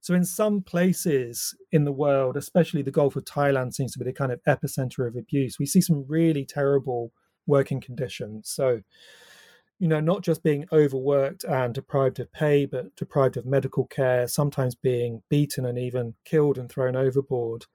So, 0.00 0.14
in 0.14 0.24
some 0.24 0.62
places 0.62 1.54
in 1.72 1.84
the 1.84 1.92
world, 1.92 2.36
especially 2.36 2.82
the 2.82 2.90
Gulf 2.90 3.16
of 3.16 3.24
Thailand, 3.24 3.74
seems 3.74 3.92
to 3.92 3.98
be 3.98 4.04
the 4.04 4.12
kind 4.12 4.32
of 4.32 4.40
epicenter 4.46 5.06
of 5.06 5.16
abuse. 5.16 5.58
We 5.58 5.66
see 5.66 5.80
some 5.80 6.04
really 6.08 6.44
terrible 6.44 7.12
working 7.46 7.80
conditions. 7.80 8.48
So, 8.50 8.82
you 9.78 9.88
know, 9.88 10.00
not 10.00 10.22
just 10.22 10.42
being 10.42 10.66
overworked 10.72 11.44
and 11.44 11.74
deprived 11.74 12.20
of 12.20 12.32
pay, 12.32 12.66
but 12.66 12.94
deprived 12.96 13.36
of 13.36 13.46
medical 13.46 13.86
care, 13.86 14.28
sometimes 14.28 14.74
being 14.74 15.22
beaten 15.28 15.64
and 15.66 15.78
even 15.78 16.14
killed 16.24 16.58
and 16.58 16.70
thrown 16.70 16.96
overboard. 16.96 17.66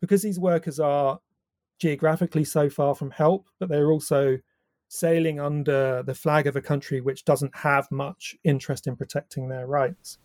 Because 0.00 0.22
these 0.22 0.38
workers 0.38 0.80
are 0.80 1.20
geographically 1.78 2.44
so 2.44 2.70
far 2.70 2.94
from 2.94 3.10
help, 3.10 3.48
but 3.58 3.68
they're 3.68 3.90
also 3.90 4.38
sailing 4.88 5.40
under 5.40 6.02
the 6.02 6.14
flag 6.14 6.46
of 6.46 6.54
a 6.54 6.60
country 6.60 7.00
which 7.00 7.24
doesn't 7.24 7.56
have 7.56 7.90
much 7.90 8.36
interest 8.44 8.86
in 8.86 8.94
protecting 8.94 9.48
their 9.48 9.66
rights. 9.66 10.18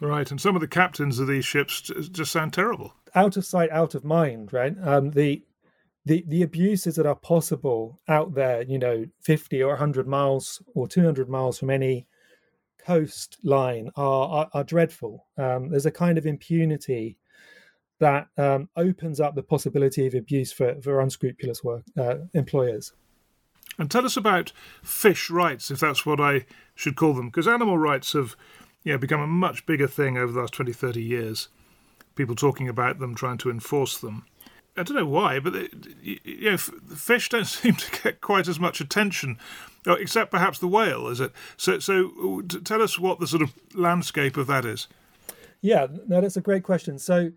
Right, 0.00 0.30
and 0.30 0.40
some 0.40 0.54
of 0.54 0.60
the 0.60 0.68
captains 0.68 1.18
of 1.18 1.26
these 1.26 1.44
ships 1.44 1.80
just 1.80 2.30
sound 2.30 2.52
terrible. 2.52 2.94
Out 3.14 3.36
of 3.36 3.46
sight, 3.46 3.70
out 3.70 3.94
of 3.94 4.04
mind, 4.04 4.52
right? 4.52 4.74
Um, 4.82 5.10
the 5.10 5.42
the 6.04 6.24
the 6.28 6.42
abuses 6.42 6.96
that 6.96 7.06
are 7.06 7.16
possible 7.16 7.98
out 8.06 8.34
there, 8.34 8.62
you 8.62 8.78
know, 8.78 9.06
50 9.22 9.62
or 9.62 9.70
100 9.70 10.06
miles 10.06 10.62
or 10.74 10.86
200 10.86 11.28
miles 11.28 11.58
from 11.58 11.70
any 11.70 12.06
coastline 12.78 13.90
are 13.96 14.28
are, 14.28 14.50
are 14.52 14.64
dreadful. 14.64 15.26
Um, 15.38 15.70
there's 15.70 15.86
a 15.86 15.90
kind 15.90 16.18
of 16.18 16.26
impunity 16.26 17.16
that 17.98 18.28
um, 18.36 18.68
opens 18.76 19.20
up 19.20 19.34
the 19.34 19.42
possibility 19.42 20.06
of 20.06 20.14
abuse 20.14 20.52
for, 20.52 20.80
for 20.82 21.00
unscrupulous 21.00 21.64
work 21.64 21.82
uh, 21.98 22.16
employers. 22.34 22.92
And 23.78 23.90
tell 23.90 24.04
us 24.04 24.16
about 24.16 24.52
fish 24.82 25.30
rights, 25.30 25.70
if 25.70 25.80
that's 25.80 26.06
what 26.06 26.20
I 26.20 26.46
should 26.74 26.96
call 26.96 27.14
them, 27.14 27.26
because 27.28 27.48
animal 27.48 27.78
rights 27.78 28.12
have 28.12 28.36
know, 28.92 28.98
become 28.98 29.20
a 29.20 29.26
much 29.26 29.66
bigger 29.66 29.88
thing 29.88 30.16
over 30.16 30.32
the 30.32 30.40
last 30.40 30.54
20, 30.54 30.72
30 30.72 31.02
years. 31.02 31.48
People 32.14 32.34
talking 32.34 32.68
about 32.68 32.98
them, 32.98 33.14
trying 33.14 33.38
to 33.38 33.50
enforce 33.50 33.98
them. 33.98 34.24
I 34.76 34.82
don't 34.82 34.96
know 34.96 35.06
why, 35.06 35.40
but 35.40 35.54
you 36.02 36.50
know, 36.50 36.56
fish 36.56 37.28
don't 37.28 37.44
seem 37.46 37.74
to 37.74 38.02
get 38.02 38.20
quite 38.20 38.48
as 38.48 38.60
much 38.60 38.80
attention, 38.80 39.38
uh, 39.86 39.94
except 39.94 40.30
perhaps 40.30 40.58
the 40.58 40.68
whale. 40.68 41.08
Is 41.08 41.20
it? 41.20 41.32
So, 41.56 41.78
so 41.78 42.42
tell 42.42 42.82
us 42.82 42.98
what 42.98 43.18
the 43.18 43.26
sort 43.26 43.42
of 43.42 43.54
landscape 43.74 44.36
of 44.36 44.46
that 44.46 44.64
is. 44.64 44.86
Yeah, 45.62 45.86
no, 46.06 46.20
that's 46.20 46.36
a 46.36 46.42
great 46.42 46.62
question. 46.62 46.98
So, 46.98 47.32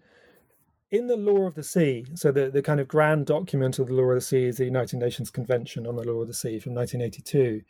in 0.91 1.07
the 1.07 1.17
law 1.17 1.45
of 1.45 1.55
the 1.55 1.63
sea, 1.63 2.05
so 2.15 2.31
the, 2.31 2.49
the 2.49 2.63
kind 2.63 2.79
of 2.79 2.87
grand 2.87 3.27
document 3.27 3.77
of 3.77 3.87
the 3.87 3.93
law 3.93 4.03
of 4.03 4.15
the 4.15 4.21
sea 4.21 4.45
is 4.45 4.57
the 4.57 4.65
United 4.65 4.97
Nations 4.97 5.29
Convention 5.29 5.85
on 5.85 5.95
the 5.95 6.03
Law 6.03 6.21
of 6.21 6.27
the 6.27 6.33
Sea 6.33 6.59
from 6.59 6.73
1982. 6.73 7.61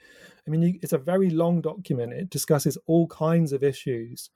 I 0.48 0.50
mean, 0.50 0.62
you, 0.62 0.80
it's 0.82 0.94
a 0.94 0.98
very 0.98 1.30
long 1.30 1.60
document. 1.60 2.14
It 2.14 2.30
discusses 2.30 2.78
all 2.88 3.08
kinds 3.08 3.52
of 3.52 3.64
issues. 3.64 4.30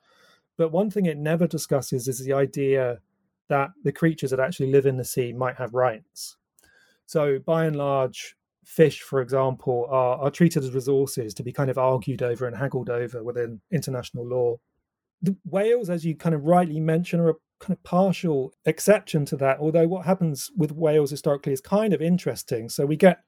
But 0.58 0.72
one 0.72 0.92
thing 0.92 1.06
it 1.06 1.18
never 1.18 1.48
discusses 1.48 2.08
is 2.08 2.20
the 2.20 2.34
idea 2.34 3.00
that 3.48 3.72
the 3.84 3.92
creatures 3.92 4.32
that 4.32 4.40
actually 4.40 4.72
live 4.72 4.86
in 4.86 4.98
the 4.98 5.06
sea 5.06 5.32
might 5.32 5.56
have 5.56 5.74
rights. 5.74 6.36
So, 7.06 7.40
by 7.40 7.66
and 7.66 7.76
large, 7.76 8.36
fish, 8.66 9.02
for 9.02 9.22
example, 9.22 9.88
are, 9.90 10.18
are 10.18 10.32
treated 10.32 10.64
as 10.64 10.72
resources 10.72 11.34
to 11.36 11.44
be 11.44 11.52
kind 11.52 11.70
of 11.70 11.78
argued 11.78 12.22
over 12.22 12.48
and 12.48 12.56
haggled 12.56 12.90
over 12.90 13.24
within 13.24 13.62
international 13.72 14.28
law. 14.28 14.58
The 15.22 15.36
whales, 15.46 15.90
as 15.90 16.06
you 16.06 16.16
kind 16.16 16.36
of 16.36 16.46
rightly 16.46 16.80
mention, 16.80 17.20
are 17.20 17.30
a 17.30 17.36
kind 17.60 17.74
of 17.74 17.84
partial 17.84 18.54
exception 18.66 19.26
to 19.26 19.38
that. 19.38 19.60
Although 19.60 19.88
what 19.88 20.06
happens 20.06 20.52
with 20.56 20.72
whales 20.72 21.12
historically 21.12 21.54
is 21.54 21.62
kind 21.62 21.94
of 21.94 22.02
interesting. 22.02 22.70
So 22.70 22.86
we 22.86 22.96
get 22.96 23.24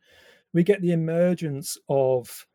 we 0.53 0.63
get 0.63 0.81
the 0.81 0.91
emergence 0.91 1.77
of 1.89 2.45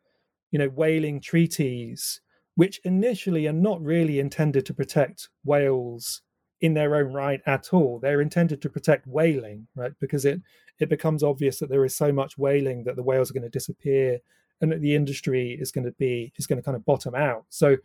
you 0.51 0.59
know 0.59 0.69
whaling 0.69 1.21
treaties, 1.21 2.21
which 2.55 2.79
initially 2.83 3.47
are 3.47 3.53
not 3.53 3.81
really 3.81 4.19
intended 4.19 4.65
to 4.67 4.73
protect 4.73 5.29
whales 5.43 6.21
in 6.61 6.75
their 6.75 6.95
own 6.95 7.11
right 7.11 7.41
at 7.47 7.73
all. 7.73 7.99
They're 7.99 8.21
intended 8.21 8.61
to 8.61 8.69
protect 8.69 9.07
whaling, 9.07 9.67
right? 9.75 9.93
Because 9.99 10.25
it 10.25 10.41
it 10.79 10.89
becomes 10.89 11.23
obvious 11.23 11.59
that 11.59 11.69
there 11.69 11.85
is 11.85 11.95
so 11.95 12.11
much 12.11 12.37
whaling 12.37 12.83
that 12.83 12.95
the 12.95 13.03
whales 13.03 13.29
are 13.29 13.33
going 13.33 13.43
to 13.43 13.49
disappear 13.49 14.19
and 14.61 14.71
that 14.71 14.81
the 14.81 14.95
industry 14.95 15.57
is 15.59 15.71
going 15.71 15.85
to 15.85 15.91
be 15.93 16.31
is 16.37 16.47
going 16.47 16.57
to 16.57 16.63
kind 16.63 16.75
of 16.75 16.85
bottom 16.85 17.15
out. 17.15 17.45
So 17.49 17.77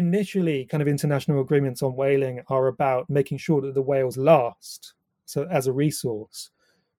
initially 0.00 0.64
kind 0.66 0.82
of 0.82 0.88
international 0.88 1.40
agreements 1.40 1.82
on 1.82 1.94
whaling 1.94 2.42
are 2.48 2.66
about 2.66 3.08
making 3.08 3.38
sure 3.38 3.60
that 3.60 3.74
the 3.74 3.82
whales 3.82 4.16
last 4.16 4.94
so 5.24 5.46
as 5.50 5.66
a 5.66 5.72
resource 5.72 6.50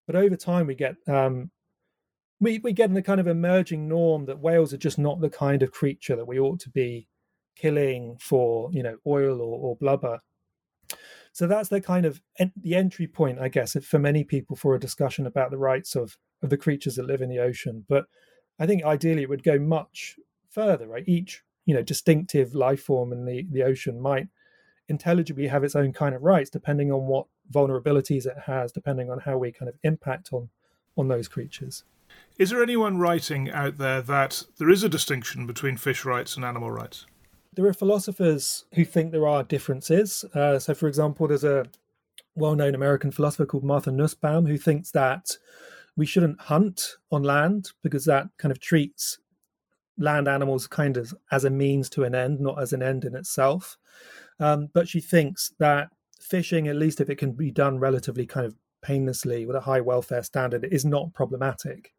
but 0.08 0.16
over 0.16 0.36
time 0.36 0.68
we 0.68 0.76
get 0.76 0.96
um, 1.08 1.52
we, 2.40 2.60
we 2.60 2.74
get 2.74 2.90
in 2.90 2.96
the 2.96 3.02
kind 3.02 3.20
of 3.20 3.28
emerging 3.28 3.88
norm 3.88 4.26
that 4.26 4.40
whales 4.40 4.74
are 4.74 4.78
just 4.78 4.98
not 4.98 5.22
the 5.22 5.30
kind 5.30 5.62
of 5.62 5.72
creature 5.72 6.16
that 6.16 6.28
we 6.28 6.40
ought 6.40 6.60
to 6.60 6.70
be 6.70 7.08
killing 7.56 8.18
for 8.20 8.70
you 8.72 8.82
know 8.82 8.98
oil 9.06 9.42
or, 9.42 9.60
or 9.60 9.76
blubber 9.76 10.20
so 11.34 11.48
that's 11.48 11.70
the 11.70 11.82
kind 11.82 12.06
of 12.06 12.22
en- 12.40 12.54
the 12.62 12.76
entry 12.76 13.08
point, 13.08 13.40
I 13.40 13.48
guess, 13.48 13.76
for 13.86 14.00
many 14.00 14.24
people 14.24 14.56
for 14.56 14.76
a 14.76 14.80
discussion 14.80 15.26
about 15.26 15.52
the 15.52 15.58
rights 15.58 15.96
of 15.96 16.18
of 16.42 16.50
the 16.50 16.58
creatures 16.58 16.96
that 16.96 17.06
live 17.06 17.22
in 17.22 17.30
the 17.30 17.40
ocean. 17.40 17.86
But 17.88 18.06
I 18.60 18.66
think 18.66 18.84
ideally 18.84 19.24
it 19.24 19.30
would 19.30 19.44
go 19.44 19.60
much 19.60 20.18
further. 20.50 20.88
Right, 20.88 21.04
each 21.08 21.44
you 21.66 21.74
know 21.74 21.82
distinctive 21.82 22.54
life 22.56 22.84
form 22.84 23.12
in 23.12 23.26
the 23.26 23.46
the 23.52 23.64
ocean 23.64 24.00
might 24.00 24.28
intelligibly 24.88 25.48
have 25.48 25.64
its 25.64 25.76
own 25.76 25.94
kind 25.94 26.14
of 26.14 26.22
rights, 26.22 26.50
depending 26.50 26.92
on 26.92 27.08
what 27.08 27.28
vulnerabilities 27.52 28.26
it 28.26 28.38
has, 28.46 28.72
depending 28.72 29.10
on 29.10 29.20
how 29.20 29.38
we 29.38 29.52
kind 29.52 29.70
of 29.70 29.76
impact 29.84 30.30
on 30.34 30.50
on 30.98 31.08
those 31.08 31.28
creatures. 31.28 31.84
Is 32.38 32.50
there 32.50 32.62
anyone 32.62 32.98
writing 32.98 33.50
out 33.52 33.78
there 33.78 34.02
that 34.02 34.44
there 34.58 34.70
is 34.70 34.84
a 34.84 34.90
distinction 34.90 35.48
between 35.48 35.78
fish 35.78 36.04
rights 36.04 36.36
and 36.36 36.44
animal 36.44 36.72
rights? 36.72 37.06
There 37.54 37.66
are 37.66 37.74
philosophers 37.74 38.66
who 38.74 38.86
think 38.86 39.12
there 39.12 39.28
are 39.28 39.44
differences. 39.44 40.26
Uh, 40.34 40.60
so, 40.60 40.74
for 40.74 40.88
example, 40.88 41.28
there's 41.28 41.44
a 41.44 41.66
well 42.36 42.56
known 42.56 42.76
American 42.76 43.12
philosopher 43.12 43.46
called 43.46 43.64
Martha 43.64 43.92
Nussbaum 43.92 44.46
who 44.46 44.58
thinks 44.58 44.92
that 44.92 45.38
we 45.96 46.06
shouldn't 46.06 46.42
hunt 46.42 46.96
on 47.12 47.24
land 47.24 47.72
because 47.84 48.06
that 48.06 48.28
kind 48.38 48.52
of 48.52 48.60
treats 48.60 49.20
land 50.02 50.28
animals 50.28 50.68
kind 50.68 50.98
of 50.98 51.14
as 51.32 51.46
a 51.46 51.50
means 51.50 51.90
to 51.92 52.04
an 52.04 52.16
end, 52.16 52.40
not 52.40 52.62
as 52.62 52.74
an 52.74 52.84
end 52.84 53.06
in 53.06 53.16
itself. 53.16 53.78
Um, 54.40 54.70
but 54.74 54.88
she 54.88 55.00
thinks 55.00 55.54
that 55.60 55.90
fishing, 56.20 56.68
at 56.68 56.76
least 56.76 57.00
if 57.00 57.10
it 57.10 57.18
can 57.18 57.34
be 57.34 57.52
done 57.52 57.80
relatively 57.80 58.26
kind 58.26 58.46
of 58.46 58.56
painlessly 58.82 59.46
with 59.46 59.56
a 59.56 59.62
high 59.62 59.82
welfare 59.82 60.24
standard, 60.24 60.66
is 60.66 60.84
not 60.84 61.14
problematic. 61.14 61.94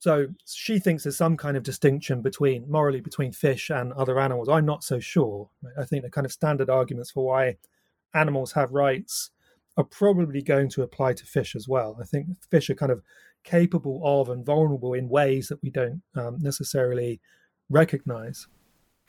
So 0.00 0.26
she 0.44 0.80
thinks 0.80 1.04
there's 1.04 1.16
some 1.16 1.36
kind 1.36 1.56
of 1.56 1.62
distinction 1.62 2.22
between 2.22 2.68
morally 2.68 3.00
between 3.00 3.30
fish 3.30 3.70
and 3.70 3.92
other 3.92 4.18
animals. 4.18 4.48
I'm 4.48 4.66
not 4.66 4.82
so 4.82 4.98
sure. 4.98 5.48
I 5.78 5.84
think 5.84 6.02
the 6.02 6.10
kind 6.10 6.24
of 6.24 6.32
standard 6.32 6.68
arguments 6.68 7.12
for 7.12 7.24
why 7.24 7.56
animals 8.12 8.52
have 8.52 8.72
rights 8.72 9.30
are 9.76 9.84
probably 9.84 10.42
going 10.42 10.68
to 10.70 10.82
apply 10.82 11.14
to 11.14 11.24
fish 11.24 11.54
as 11.54 11.68
well. 11.68 11.96
I 12.00 12.04
think 12.04 12.26
fish 12.50 12.68
are 12.68 12.74
kind 12.74 12.90
of 12.92 13.00
capable 13.44 14.00
of 14.04 14.28
and 14.28 14.44
vulnerable 14.44 14.94
in 14.94 15.08
ways 15.08 15.48
that 15.48 15.62
we 15.62 15.70
don't 15.70 16.02
um, 16.14 16.38
necessarily 16.40 17.20
recognize. 17.68 18.46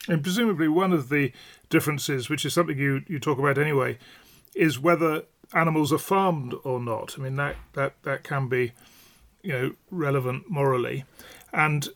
And 0.08 0.22
presumably, 0.22 0.68
one 0.68 0.92
of 0.92 1.08
the 1.08 1.32
differences, 1.70 2.28
which 2.28 2.44
is 2.44 2.52
something 2.52 2.78
you, 2.78 3.02
you 3.06 3.18
talk 3.18 3.38
about 3.38 3.58
anyway, 3.58 3.98
is 4.54 4.78
whether 4.78 5.22
animals 5.52 5.92
are 5.92 5.98
farmed 5.98 6.54
or 6.64 6.80
not. 6.80 7.14
I 7.18 7.22
mean, 7.22 7.36
that, 7.36 7.56
that, 7.72 7.94
that 8.02 8.22
can 8.22 8.48
be, 8.48 8.72
you 9.42 9.52
know, 9.52 9.72
relevant 9.90 10.50
morally. 10.50 11.04
And 11.52 11.88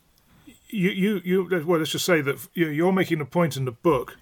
you, 0.69 0.91
you, 0.91 1.21
you 1.25 1.65
well, 1.67 1.79
let's 1.79 1.93
just 1.93 2.05
say 2.05 2.21
that 2.21 2.49
you're 2.55 2.93
making 2.93 3.21
a 3.21 3.27
point 3.27 3.57
in 3.57 3.65
the 3.65 3.73
book 3.73 4.17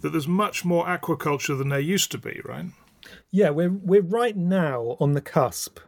that 0.00 0.10
there's 0.10 0.28
much 0.28 0.64
more 0.64 0.86
aquaculture 0.86 1.56
than 1.56 1.68
there 1.68 1.80
used 1.80 2.10
to 2.12 2.18
be, 2.18 2.40
right? 2.44 2.66
Yeah, 3.30 3.50
we're 3.50 3.70
we're 3.70 4.02
right 4.02 4.36
now 4.36 4.96
on 5.00 5.12
the 5.12 5.20
cusp 5.20 5.78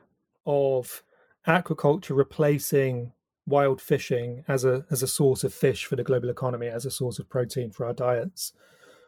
of 0.45 1.03
aquaculture 1.47 2.17
replacing 2.17 3.13
wild 3.47 3.81
fishing 3.81 4.45
as 4.49 4.65
a 4.65 4.85
as 4.91 5.03
a 5.03 5.07
source 5.07 5.45
of 5.45 5.55
fish 5.55 5.85
for 5.87 5.97
the 5.97 6.05
global 6.05 6.29
economy, 6.29 6.67
as 6.67 6.85
a 6.85 6.91
source 6.91 7.19
of 7.19 7.29
protein 7.29 7.71
for 7.71 7.87
our 7.87 7.93
diets. 7.93 8.53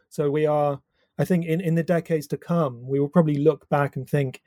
So 0.09 0.31
we 0.31 0.45
are, 0.45 0.81
I 1.17 1.25
think, 1.25 1.45
in, 1.45 1.61
in 1.61 1.75
the 1.75 1.83
decades 1.83 2.27
to 2.27 2.37
come, 2.37 2.87
we 2.87 2.99
will 2.99 3.09
probably 3.09 3.37
look 3.37 3.69
back 3.69 3.95
and 3.95 4.09
think 4.09 4.41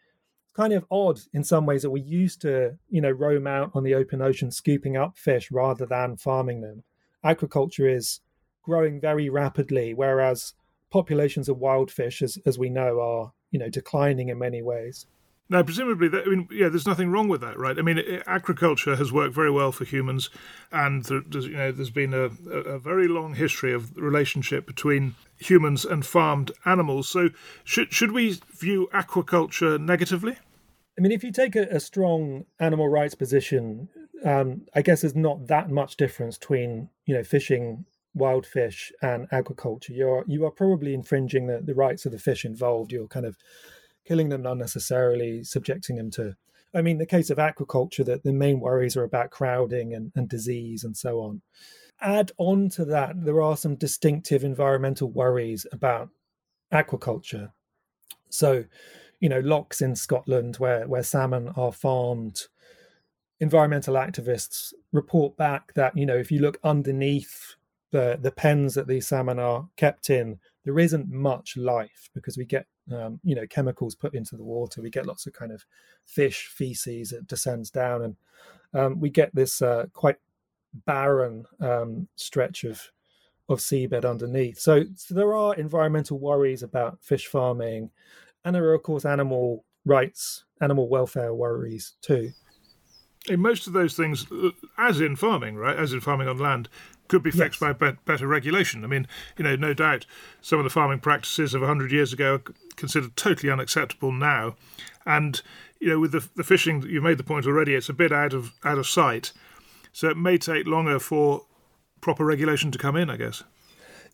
kind 0.55 0.73
of 0.73 0.85
odd 0.91 1.21
in 1.33 1.45
some 1.45 1.67
ways 1.67 1.83
that 1.83 1.91
we 1.91 2.01
used 2.01 2.41
to, 2.43 2.79
you 2.91 3.01
know, 3.01 3.11
roam 3.11 3.47
out 3.47 3.71
on 3.75 3.85
the 3.85 3.95
open 3.95 4.21
ocean 4.21 4.51
scooping 4.51 4.97
up 4.97 5.17
fish 5.17 5.51
rather 5.51 5.87
than 5.87 6.17
farming 6.17 6.61
them. 6.61 6.83
Aquaculture 7.25 7.95
is 7.95 8.21
growing 8.63 9.01
very 9.01 9.29
rapidly, 9.29 9.95
whereas 9.95 10.55
populations 10.91 11.49
of 11.49 11.59
wild 11.59 11.91
fish, 11.91 12.23
as, 12.23 12.39
as 12.45 12.59
we 12.59 12.69
know, 12.69 13.01
are 13.01 13.33
you 13.51 13.59
know 13.59 13.69
declining 13.69 14.29
in 14.31 14.39
many 14.39 14.63
ways. 14.63 15.07
Now, 15.53 15.63
presumably, 15.63 16.09
that, 16.09 16.25
I 16.27 16.31
mean, 16.31 16.49
yeah, 16.51 16.71
there's 16.71 16.87
nothing 16.87 17.11
wrong 17.11 17.29
with 17.29 17.43
that, 17.43 17.59
right? 17.59 17.79
I 17.79 17.83
mean, 17.83 18.03
agriculture 18.27 18.97
has 18.97 19.13
worked 19.13 19.35
very 19.35 19.51
well 19.51 19.71
for 19.71 19.85
humans, 19.85 20.31
and 20.73 21.05
there's, 21.05 21.47
you 21.47 21.59
know, 21.59 21.71
there's 21.71 21.91
been 21.91 22.15
a, 22.15 22.31
a 22.51 22.79
very 22.79 23.07
long 23.07 23.35
history 23.35 23.75
of 23.75 23.95
relationship 23.95 24.67
between 24.67 25.15
humans 25.39 25.85
and 25.85 26.07
farmed 26.07 26.53
animals. 26.65 27.11
So, 27.11 27.29
should 27.65 27.93
should 27.93 28.13
we 28.13 28.41
view 28.57 28.89
aquaculture 28.95 29.79
negatively? 29.79 30.39
I 30.97 31.03
mean, 31.03 31.13
if 31.13 31.23
you 31.23 31.31
take 31.31 31.55
a, 31.55 31.65
a 31.65 31.81
strong 31.81 32.47
animal 32.59 32.89
rights 32.89 33.15
position, 33.15 33.91
um, 34.25 34.63
I 34.75 34.81
guess 34.81 35.03
there's 35.03 35.15
not 35.15 35.49
that 35.49 35.69
much 35.69 35.99
difference 35.99 36.39
between 36.39 36.89
you 37.05 37.15
know 37.15 37.25
fishing 37.25 37.85
wild 38.15 38.47
fish 38.47 38.91
and 39.03 39.29
agriculture. 39.31 39.93
You're 39.93 40.25
you 40.27 40.47
are 40.47 40.51
probably 40.51 40.95
infringing 40.95 41.47
the, 41.47 41.61
the 41.61 41.75
rights 41.75 42.07
of 42.07 42.13
the 42.13 42.19
fish 42.19 42.47
involved. 42.47 42.91
You're 42.91 43.07
kind 43.07 43.27
of 43.27 43.37
killing 44.05 44.29
them 44.29 44.47
unnecessarily, 44.47 45.45
subjecting 45.45 45.97
them 45.97 46.11
to. 46.13 46.37
I 46.75 46.81
mean, 46.81 46.99
the 46.99 47.07
case 47.07 47.29
of 47.31 47.39
aquaculture, 47.39 48.05
that 48.07 48.23
the 48.23 48.33
main 48.33 48.59
worries 48.59 48.97
are 48.97 49.05
about 49.05 49.31
crowding 49.31 49.93
and, 49.95 50.11
and 50.17 50.29
disease 50.29 50.85
and 50.85 50.97
so 50.97 51.21
on. 51.21 51.43
Add 52.01 52.33
on 52.39 52.71
to 52.71 52.85
that, 52.87 53.25
there 53.25 53.43
are 53.43 53.57
some 53.57 53.77
distinctive 53.77 54.43
environmental 54.43 55.11
worries 55.11 55.67
about 55.71 56.09
aquaculture. 56.73 57.53
So, 58.31 58.65
you 59.21 59.29
know, 59.29 59.41
lochs 59.41 59.83
in 59.83 59.95
Scotland, 59.95 60.57
where 60.57 60.89
where 60.89 61.03
salmon 61.03 61.53
are 61.57 61.73
farmed, 61.73 62.41
environmental 63.43 63.95
activists 63.95 64.73
report 64.93 65.37
back 65.37 65.75
that 65.75 65.97
you 65.97 66.07
know 66.07 66.17
if 66.17 66.31
you 66.31 66.39
look 66.41 66.59
underneath 66.63 67.57
the 67.91 68.17
the 68.23 68.31
pens 68.31 68.75
that 68.75 68.87
these 68.87 69.07
salmon 69.07 69.39
are 69.39 69.69
kept 69.77 70.11
in, 70.11 70.39
there 70.65 70.79
isn't 70.79 71.11
much 71.11 71.57
life 71.57 72.09
because 72.15 72.39
we 72.39 72.45
get 72.45 72.67
um, 72.91 73.21
you 73.23 73.35
know 73.35 73.47
chemicals 73.47 73.95
put 73.95 74.15
into 74.15 74.37
the 74.37 74.45
water. 74.45 74.83
We 74.83 74.91
get 74.91 75.07
lots 75.07 75.27
of 75.27 75.33
kind 75.33 75.53
of 75.53 75.65
fish 76.05 76.47
feces 76.47 77.11
that 77.11 77.27
descends 77.27 77.71
down, 77.71 78.03
and 78.03 78.17
um, 78.75 79.01
we 79.01 79.11
get 79.11 79.35
this 79.35 79.63
uh, 79.63 79.87
quite 79.93 80.17
barren 80.87 81.45
um, 81.61 82.09
stretch 82.17 82.65
of 82.65 82.91
of 83.49 83.59
seabed 83.59 84.09
underneath. 84.09 84.59
So, 84.59 84.85
so 84.97 85.15
there 85.15 85.35
are 85.35 85.55
environmental 85.55 86.19
worries 86.19 86.63
about 86.63 87.03
fish 87.03 87.27
farming, 87.27 87.91
and 88.45 88.55
there 88.55 88.65
are 88.65 88.75
of 88.75 88.83
course 88.83 89.05
animal 89.05 89.65
rights, 89.85 90.45
animal 90.61 90.89
welfare 90.89 91.35
worries 91.35 91.95
too. 92.01 92.31
In 93.29 93.41
most 93.41 93.69
of 93.69 93.73
those 93.73 93.95
things, 93.95 94.27
uh, 94.33 94.51
as 94.79 95.01
in 95.01 95.15
farming, 95.15 95.57
right, 95.57 95.77
as 95.77 95.93
in 95.93 96.01
farming 96.01 96.29
on 96.29 96.39
land, 96.39 96.69
could 97.13 97.23
be 97.23 97.31
fixed 97.31 97.61
yes. 97.61 97.75
by 97.79 97.93
better 98.07 98.27
regulation. 98.27 98.85
I 98.85 98.87
mean, 98.87 99.07
you 99.37 99.45
know, 99.45 99.55
no 99.55 99.75
doubt 99.75 100.07
some 100.41 100.59
of 100.59 100.65
the 100.65 100.71
farming 100.71 101.01
practices 101.01 101.53
of 101.53 101.61
100 101.61 101.93
years 101.93 102.11
ago 102.11 102.37
are 102.37 102.55
considered 102.77 103.15
totally 103.17 103.53
unacceptable 103.53 104.13
now. 104.13 104.57
And, 105.05 105.43
you 105.79 105.89
know, 105.91 106.01
with 106.01 106.13
the, 106.13 106.27
the 106.37 106.43
fishing, 106.43 106.83
you've 106.89 107.03
made 107.03 107.19
the 107.19 107.23
point 107.23 107.47
already, 107.47 107.75
it's 107.75 107.91
a 107.91 107.93
bit 107.93 108.13
out 108.13 108.33
of 108.33 108.55
out 108.65 108.79
of 108.79 108.87
sight. 108.87 109.33
So 109.93 110.09
it 110.09 110.17
may 110.17 110.39
take 110.39 110.67
longer 110.67 110.99
for 110.99 111.45
proper 112.01 112.25
regulation 112.25 112.71
to 112.71 112.79
come 112.79 112.97
in, 112.97 113.11
I 113.11 113.19
guess. 113.19 113.45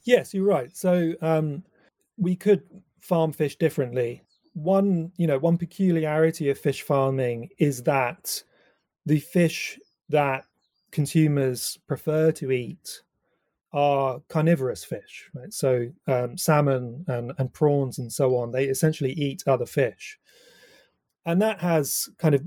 Yes, 0.03 0.35
you're 0.35 0.45
right. 0.45 0.77
So 0.77 1.15
um, 1.23 1.63
we 2.17 2.35
could 2.35 2.63
farm 3.01 3.31
fish 3.31 3.55
differently. 3.55 4.23
One, 4.55 5.13
you 5.17 5.29
know, 5.29 5.39
one 5.39 5.57
peculiarity 5.57 6.51
of 6.51 6.59
fish 6.59 6.83
farming 6.83 7.51
is 7.61 7.85
that 7.85 8.43
the 9.07 9.21
fish 9.21 9.79
that 10.09 10.47
consumers 10.91 11.79
prefer 11.87 12.33
to 12.33 12.51
eat 12.51 13.03
are 13.73 14.21
carnivorous 14.29 14.83
fish, 14.85 15.31
right? 15.35 15.53
So 15.53 15.89
um, 16.07 16.39
salmon 16.39 17.05
and, 17.07 17.33
and 17.39 17.53
prawns 17.53 17.99
and 17.99 18.13
so 18.13 18.37
on, 18.37 18.51
they 18.51 18.65
essentially 18.65 19.13
eat 19.13 19.45
other 19.47 19.67
fish. 19.67 20.19
And 21.27 21.43
that 21.43 21.61
has 21.61 22.09
kind 22.19 22.35
of 22.35 22.43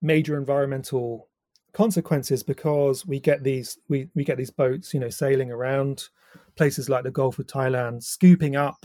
major 0.00 0.36
environmental 0.36 1.28
consequences 1.72 2.42
because 2.42 3.06
we 3.06 3.20
get 3.20 3.44
these 3.44 3.78
we, 3.88 4.08
we 4.14 4.24
get 4.24 4.36
these 4.36 4.50
boats, 4.50 4.92
you 4.92 5.00
know, 5.00 5.08
sailing 5.08 5.50
around 5.50 6.08
places 6.56 6.88
like 6.88 7.04
the 7.04 7.10
Gulf 7.10 7.38
of 7.38 7.46
Thailand, 7.46 8.02
scooping 8.02 8.56
up 8.56 8.84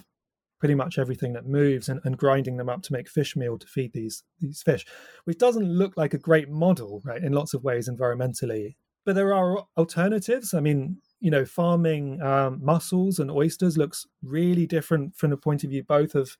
pretty 0.59 0.75
much 0.75 0.97
everything 0.97 1.33
that 1.33 1.45
moves 1.45 1.89
and, 1.89 1.99
and 2.03 2.17
grinding 2.17 2.57
them 2.57 2.69
up 2.69 2.81
to 2.83 2.93
make 2.93 3.09
fish 3.09 3.35
meal 3.35 3.57
to 3.57 3.67
feed 3.67 3.93
these 3.93 4.23
these 4.39 4.61
fish, 4.61 4.85
which 5.25 5.37
doesn't 5.37 5.71
look 5.71 5.95
like 5.97 6.13
a 6.13 6.19
great 6.19 6.49
model, 6.49 7.01
right, 7.05 7.23
in 7.23 7.33
lots 7.33 7.53
of 7.53 7.63
ways 7.63 7.89
environmentally. 7.89 8.75
But 9.05 9.15
there 9.15 9.33
are 9.33 9.63
alternatives. 9.77 10.53
I 10.53 10.59
mean, 10.59 10.97
you 11.19 11.31
know, 11.31 11.45
farming 11.45 12.21
um, 12.21 12.59
mussels 12.61 13.19
and 13.19 13.31
oysters 13.31 13.77
looks 13.77 14.05
really 14.21 14.67
different 14.67 15.15
from 15.15 15.29
the 15.29 15.37
point 15.37 15.63
of 15.63 15.69
view 15.69 15.83
both 15.83 16.13
of 16.15 16.37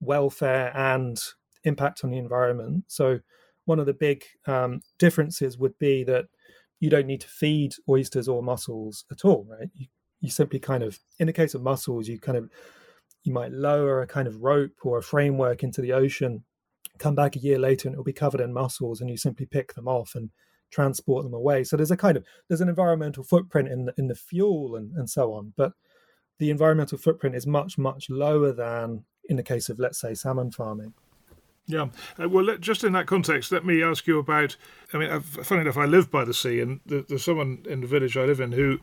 welfare 0.00 0.70
and 0.76 1.18
impact 1.64 2.04
on 2.04 2.10
the 2.10 2.18
environment. 2.18 2.84
So 2.86 3.20
one 3.64 3.80
of 3.80 3.86
the 3.86 3.94
big 3.94 4.24
um, 4.46 4.80
differences 4.98 5.58
would 5.58 5.78
be 5.78 6.04
that 6.04 6.26
you 6.78 6.90
don't 6.90 7.06
need 7.06 7.22
to 7.22 7.28
feed 7.28 7.74
oysters 7.88 8.28
or 8.28 8.42
mussels 8.42 9.04
at 9.10 9.24
all, 9.24 9.46
right? 9.48 9.68
You, 9.74 9.86
you 10.20 10.30
simply 10.30 10.58
kind 10.60 10.82
of, 10.82 10.98
in 11.18 11.26
the 11.26 11.32
case 11.32 11.54
of 11.54 11.62
mussels, 11.62 12.08
you 12.08 12.18
kind 12.18 12.38
of 12.38 12.50
you 13.26 13.32
might 13.32 13.52
lower 13.52 14.00
a 14.00 14.06
kind 14.06 14.28
of 14.28 14.42
rope 14.42 14.72
or 14.82 14.98
a 14.98 15.02
framework 15.02 15.62
into 15.62 15.80
the 15.80 15.92
ocean, 15.92 16.44
come 16.98 17.14
back 17.14 17.36
a 17.36 17.40
year 17.40 17.58
later 17.58 17.88
and 17.88 17.94
it'll 17.94 18.04
be 18.04 18.12
covered 18.12 18.40
in 18.40 18.52
mussels, 18.52 19.00
and 19.00 19.10
you 19.10 19.16
simply 19.16 19.46
pick 19.46 19.74
them 19.74 19.88
off 19.88 20.14
and 20.14 20.30
transport 20.70 21.24
them 21.24 21.34
away. 21.34 21.64
So 21.64 21.76
there's 21.76 21.90
a 21.90 21.96
kind 21.96 22.16
of 22.16 22.24
there's 22.48 22.60
an 22.60 22.68
environmental 22.68 23.22
footprint 23.22 23.68
in 23.68 23.86
the, 23.86 23.94
in 23.96 24.08
the 24.08 24.14
fuel 24.14 24.76
and, 24.76 24.92
and 24.96 25.08
so 25.08 25.32
on, 25.32 25.52
but 25.56 25.72
the 26.38 26.50
environmental 26.50 26.98
footprint 26.98 27.34
is 27.34 27.46
much 27.46 27.78
much 27.78 28.10
lower 28.10 28.52
than 28.52 29.04
in 29.28 29.36
the 29.36 29.42
case 29.42 29.68
of 29.68 29.78
let's 29.78 30.00
say 30.00 30.14
salmon 30.14 30.50
farming. 30.50 30.94
Yeah. 31.68 31.88
Uh, 32.20 32.28
well, 32.28 32.44
let, 32.44 32.60
just 32.60 32.84
in 32.84 32.92
that 32.92 33.06
context, 33.06 33.50
let 33.50 33.64
me 33.64 33.82
ask 33.82 34.06
you 34.06 34.18
about. 34.18 34.56
I 34.92 34.98
mean, 34.98 35.20
funny 35.20 35.62
enough, 35.62 35.76
I 35.76 35.84
live 35.84 36.10
by 36.10 36.24
the 36.24 36.34
sea, 36.34 36.60
and 36.60 36.80
there's 36.86 37.24
someone 37.24 37.64
in 37.68 37.80
the 37.80 37.88
village 37.88 38.16
I 38.16 38.24
live 38.24 38.40
in 38.40 38.52
who 38.52 38.78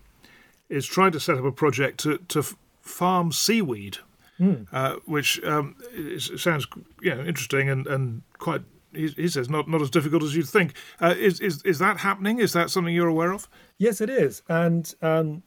is 0.70 0.86
trying 0.86 1.14
to 1.14 1.20
set 1.20 1.38
up 1.38 1.46
a 1.46 1.52
project 1.52 2.00
to, 2.02 2.18
to 2.30 2.44
farm 2.82 3.32
seaweed 3.32 4.00
mm. 4.40 4.68
uh, 4.72 4.96
which 5.06 5.44
um, 5.44 5.76
sounds 6.18 6.68
you 7.02 7.16
know 7.16 7.24
interesting 7.24 7.70
and, 7.70 7.88
and 7.88 8.24
quite. 8.38 8.62
He, 8.94 9.08
he 9.08 9.28
says 9.28 9.50
not, 9.50 9.68
not 9.68 9.82
as 9.82 9.90
difficult 9.90 10.22
as 10.22 10.36
you'd 10.36 10.48
think. 10.48 10.76
Uh, 11.02 11.16
is 11.18 11.40
is 11.40 11.64
is 11.64 11.80
that 11.80 11.98
happening? 11.98 12.40
Is 12.40 12.54
that 12.54 12.70
something 12.70 12.94
you're 12.94 13.08
aware 13.08 13.32
of? 13.32 13.50
Yes, 13.80 14.02
it 14.02 14.10
is, 14.10 14.44
and 14.48 14.94
um, 15.02 15.42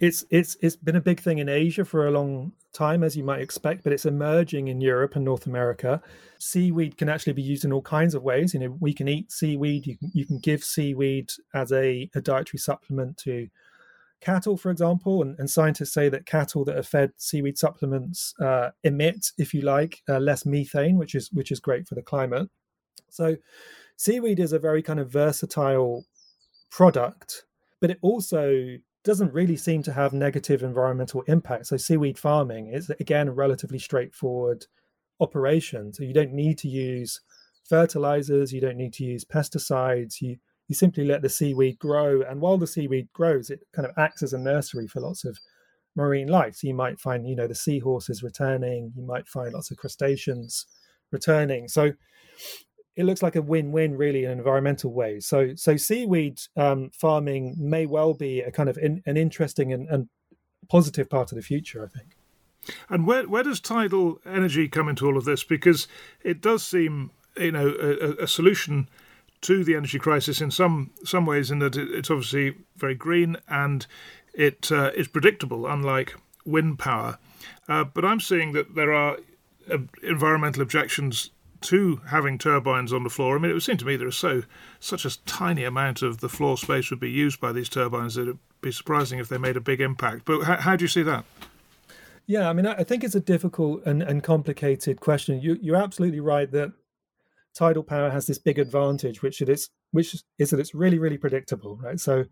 it's 0.00 0.24
it's 0.30 0.56
it's 0.60 0.76
been 0.76 0.96
a 0.96 1.00
big 1.00 1.20
thing 1.20 1.38
in 1.38 1.48
Asia 1.48 1.84
for 1.84 2.06
a 2.06 2.10
long 2.10 2.52
time, 2.72 3.04
as 3.04 3.16
you 3.16 3.22
might 3.22 3.40
expect, 3.40 3.84
but 3.84 3.92
it's 3.92 4.04
emerging 4.04 4.68
in 4.68 4.80
Europe 4.80 5.14
and 5.14 5.24
North 5.24 5.46
America. 5.46 6.02
Seaweed 6.38 6.96
can 6.96 7.08
actually 7.08 7.34
be 7.34 7.42
used 7.42 7.64
in 7.64 7.72
all 7.72 7.82
kinds 7.82 8.14
of 8.14 8.22
ways. 8.22 8.52
You 8.52 8.60
know, 8.60 8.76
we 8.80 8.92
can 8.94 9.06
eat 9.06 9.30
seaweed. 9.30 9.86
You 9.86 9.96
can 9.96 10.10
you 10.12 10.26
can 10.26 10.38
give 10.38 10.64
seaweed 10.64 11.30
as 11.54 11.70
a, 11.72 12.10
a 12.14 12.20
dietary 12.20 12.58
supplement 12.58 13.16
to 13.18 13.48
cattle, 14.22 14.56
for 14.56 14.70
example, 14.70 15.22
and, 15.22 15.38
and, 15.38 15.50
scientists 15.50 15.92
say 15.92 16.08
that 16.08 16.24
cattle 16.24 16.64
that 16.64 16.78
are 16.78 16.82
fed 16.82 17.12
seaweed 17.16 17.58
supplements 17.58 18.34
uh, 18.40 18.70
emit, 18.84 19.26
if 19.36 19.52
you 19.52 19.60
like, 19.62 20.02
uh, 20.08 20.18
less 20.18 20.46
methane, 20.46 20.96
which 20.96 21.14
is 21.14 21.30
which 21.32 21.50
is 21.50 21.60
great 21.60 21.86
for 21.86 21.94
the 21.94 22.02
climate. 22.02 22.48
So, 23.10 23.36
seaweed 23.96 24.38
is 24.38 24.52
a 24.52 24.58
very 24.58 24.82
kind 24.82 25.00
of 25.00 25.10
versatile 25.10 26.06
product, 26.70 27.44
but 27.80 27.90
it 27.90 27.98
also 28.00 28.76
doesn't 29.04 29.32
really 29.32 29.56
seem 29.56 29.82
to 29.82 29.92
have 29.92 30.12
negative 30.12 30.62
environmental 30.62 31.22
impact. 31.22 31.66
So, 31.66 31.76
seaweed 31.76 32.18
farming 32.18 32.68
is 32.68 32.90
again 33.00 33.28
a 33.28 33.32
relatively 33.32 33.78
straightforward 33.78 34.66
operation. 35.20 35.92
So, 35.92 36.04
you 36.04 36.14
don't 36.14 36.32
need 36.32 36.58
to 36.58 36.68
use 36.68 37.20
fertilizers, 37.64 38.52
you 38.52 38.60
don't 38.60 38.76
need 38.76 38.92
to 38.94 39.04
use 39.04 39.24
pesticides. 39.24 40.20
You 40.20 40.36
you 40.72 40.74
simply 40.74 41.04
let 41.04 41.20
the 41.20 41.28
seaweed 41.28 41.78
grow, 41.78 42.22
and 42.22 42.40
while 42.40 42.56
the 42.56 42.66
seaweed 42.66 43.08
grows, 43.12 43.50
it 43.50 43.60
kind 43.74 43.86
of 43.86 43.92
acts 43.98 44.22
as 44.22 44.32
a 44.32 44.38
nursery 44.38 44.88
for 44.88 45.00
lots 45.02 45.22
of 45.22 45.38
marine 45.94 46.28
life. 46.28 46.56
So 46.56 46.66
you 46.66 46.74
might 46.74 46.98
find, 46.98 47.28
you 47.28 47.36
know, 47.36 47.46
the 47.46 47.54
seahorses 47.54 48.22
returning. 48.22 48.92
You 48.96 49.04
might 49.04 49.28
find 49.28 49.52
lots 49.52 49.70
of 49.70 49.76
crustaceans 49.76 50.66
returning. 51.10 51.68
So 51.68 51.92
it 52.96 53.04
looks 53.04 53.22
like 53.22 53.36
a 53.36 53.42
win-win, 53.42 53.98
really, 53.98 54.24
in 54.24 54.30
an 54.30 54.38
environmental 54.38 54.94
ways. 54.94 55.26
So 55.26 55.54
so 55.56 55.76
seaweed 55.76 56.40
um, 56.56 56.90
farming 56.98 57.56
may 57.58 57.84
well 57.84 58.14
be 58.14 58.40
a 58.40 58.50
kind 58.50 58.70
of 58.70 58.78
in, 58.78 59.02
an 59.04 59.18
interesting 59.18 59.72
and, 59.74 59.86
and 59.90 60.08
positive 60.70 61.10
part 61.10 61.32
of 61.32 61.36
the 61.36 61.42
future. 61.42 61.84
I 61.84 61.98
think. 61.98 62.16
And 62.88 63.06
where 63.06 63.28
where 63.28 63.42
does 63.42 63.60
tidal 63.60 64.18
energy 64.24 64.68
come 64.68 64.88
into 64.88 65.06
all 65.06 65.18
of 65.18 65.26
this? 65.26 65.44
Because 65.44 65.86
it 66.24 66.40
does 66.40 66.62
seem, 66.64 67.10
you 67.36 67.52
know, 67.52 67.68
a, 67.68 68.24
a 68.24 68.26
solution 68.26 68.88
to 69.42 69.64
the 69.64 69.76
energy 69.76 69.98
crisis 69.98 70.40
in 70.40 70.50
some 70.50 70.90
some 71.04 71.26
ways, 71.26 71.50
in 71.50 71.58
that 71.60 71.76
it's 71.76 72.10
obviously 72.10 72.56
very 72.76 72.94
green 72.94 73.36
and 73.48 73.86
it 74.34 74.72
uh, 74.72 74.90
is 74.96 75.08
predictable, 75.08 75.66
unlike 75.66 76.14
wind 76.44 76.78
power. 76.78 77.18
Uh, 77.68 77.84
but 77.84 78.04
I'm 78.04 78.20
seeing 78.20 78.52
that 78.52 78.74
there 78.74 78.92
are 78.92 79.18
uh, 79.70 79.78
environmental 80.02 80.62
objections 80.62 81.30
to 81.62 82.00
having 82.08 82.38
turbines 82.38 82.92
on 82.92 83.04
the 83.04 83.10
floor. 83.10 83.36
I 83.36 83.38
mean, 83.38 83.50
it 83.50 83.54
would 83.54 83.62
seem 83.62 83.76
to 83.76 83.84
me 83.84 83.96
there 83.96 84.08
is 84.08 84.16
so 84.16 84.42
such 84.80 85.04
a 85.04 85.24
tiny 85.24 85.64
amount 85.64 86.02
of 86.02 86.18
the 86.18 86.28
floor 86.28 86.56
space 86.56 86.90
would 86.90 87.00
be 87.00 87.10
used 87.10 87.40
by 87.40 87.52
these 87.52 87.68
turbines 87.68 88.14
that 88.14 88.22
it'd 88.22 88.38
be 88.60 88.72
surprising 88.72 89.18
if 89.18 89.28
they 89.28 89.38
made 89.38 89.56
a 89.56 89.60
big 89.60 89.80
impact. 89.80 90.24
But 90.24 90.42
how, 90.42 90.56
how 90.56 90.76
do 90.76 90.84
you 90.84 90.88
see 90.88 91.02
that? 91.02 91.24
Yeah, 92.26 92.48
I 92.48 92.52
mean, 92.52 92.66
I 92.66 92.84
think 92.84 93.02
it's 93.02 93.16
a 93.16 93.20
difficult 93.20 93.84
and, 93.84 94.02
and 94.02 94.22
complicated 94.22 95.00
question. 95.00 95.40
You, 95.40 95.58
you're 95.60 95.76
absolutely 95.76 96.20
right 96.20 96.50
that 96.52 96.72
tidal 97.54 97.82
power 97.82 98.10
has 98.10 98.26
this 98.26 98.38
big 98.38 98.58
advantage, 98.58 99.22
which 99.22 99.40
it 99.40 99.48
is, 99.48 99.70
which 99.90 100.16
is 100.38 100.50
that 100.50 100.60
it's 100.60 100.74
really, 100.74 100.98
really 100.98 101.18
predictable, 101.18 101.76
right? 101.82 102.00
So, 102.00 102.24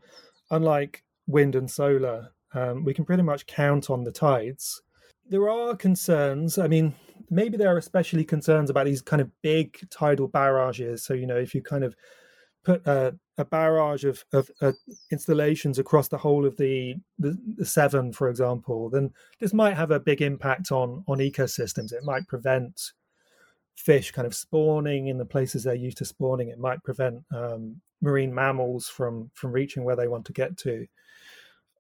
unlike 0.51 1.05
wind 1.27 1.55
and 1.55 1.71
solar, 1.71 2.33
um, 2.55 2.85
we 2.85 2.95
can 2.95 3.05
pretty 3.05 3.23
much 3.23 3.47
count 3.47 3.91
on 3.91 4.05
the 4.05 4.13
tides. 4.13 4.83
There 5.29 5.49
are 5.49 5.77
concerns. 5.77 6.59
I 6.59 6.67
mean, 6.67 6.95
maybe 7.31 7.57
there 7.57 7.73
are 7.73 7.79
especially 7.79 8.25
concerns 8.25 8.71
about 8.71 8.87
these 8.87 9.03
kind 9.03 9.23
of 9.23 9.31
big 9.43 9.79
tidal 9.91 10.29
barrages. 10.29 11.05
So, 11.05 11.15
you 11.15 11.27
know, 11.27 11.37
if 11.37 11.55
you 11.55 11.63
kind 11.63 11.85
of 11.85 11.95
put 12.65 12.87
a, 12.87 13.15
a 13.39 13.45
barrage 13.45 14.05
of, 14.05 14.25
of 14.33 14.51
uh, 14.61 14.73
installations 15.13 15.79
across 15.79 16.09
the 16.09 16.19
whole 16.19 16.45
of 16.45 16.57
the, 16.57 16.97
the, 17.19 17.37
the 17.57 18.13
for 18.13 18.29
example, 18.29 18.91
then 18.91 19.11
this 19.39 19.55
might 19.55 19.77
have 19.77 19.91
a 19.91 20.01
big 20.01 20.21
impact 20.21 20.73
on 20.73 21.05
on 21.07 21.19
ecosystems. 21.19 21.93
It 21.93 22.05
might 22.05 22.27
prevent 22.27 22.93
fish 23.81 24.11
kind 24.11 24.27
of 24.27 24.35
spawning 24.35 25.09
in 25.09 25.19
the 25.19 25.25
places 25.25 25.65
they're 25.65 25.75
used 25.75 25.99
to 25.99 26.05
spawning. 26.05 26.49
It 26.49 26.59
might 26.59 26.85
prevent 26.85 27.23
um, 27.35 27.81
marine 28.01 28.35
mammals 28.35 28.89
from 28.89 29.31
from 29.35 29.53
reaching 29.53 29.85
where 29.85 29.97
they 29.97 30.09
want 30.09 30.27
to 30.27 30.33
get 30.33 30.57
to. 30.59 30.87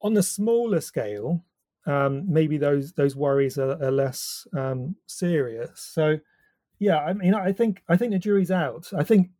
On 0.02 0.14
the 0.14 0.22
smaller 0.22 0.80
scale, 0.80 1.44
um, 1.86 2.24
maybe 2.26 2.56
those 2.56 2.92
those 2.92 3.14
worries 3.14 3.58
are, 3.58 3.82
are 3.82 3.90
less 3.90 4.46
um, 4.56 4.96
serious. 5.06 5.80
So, 5.80 6.18
yeah, 6.78 6.98
I 6.98 7.12
mean, 7.12 7.34
I 7.34 7.52
think 7.52 7.82
I 7.88 7.96
think 7.96 8.12
the 8.12 8.18
jury's 8.18 8.50
out. 8.50 8.90
I 8.96 9.04
think 9.04 9.30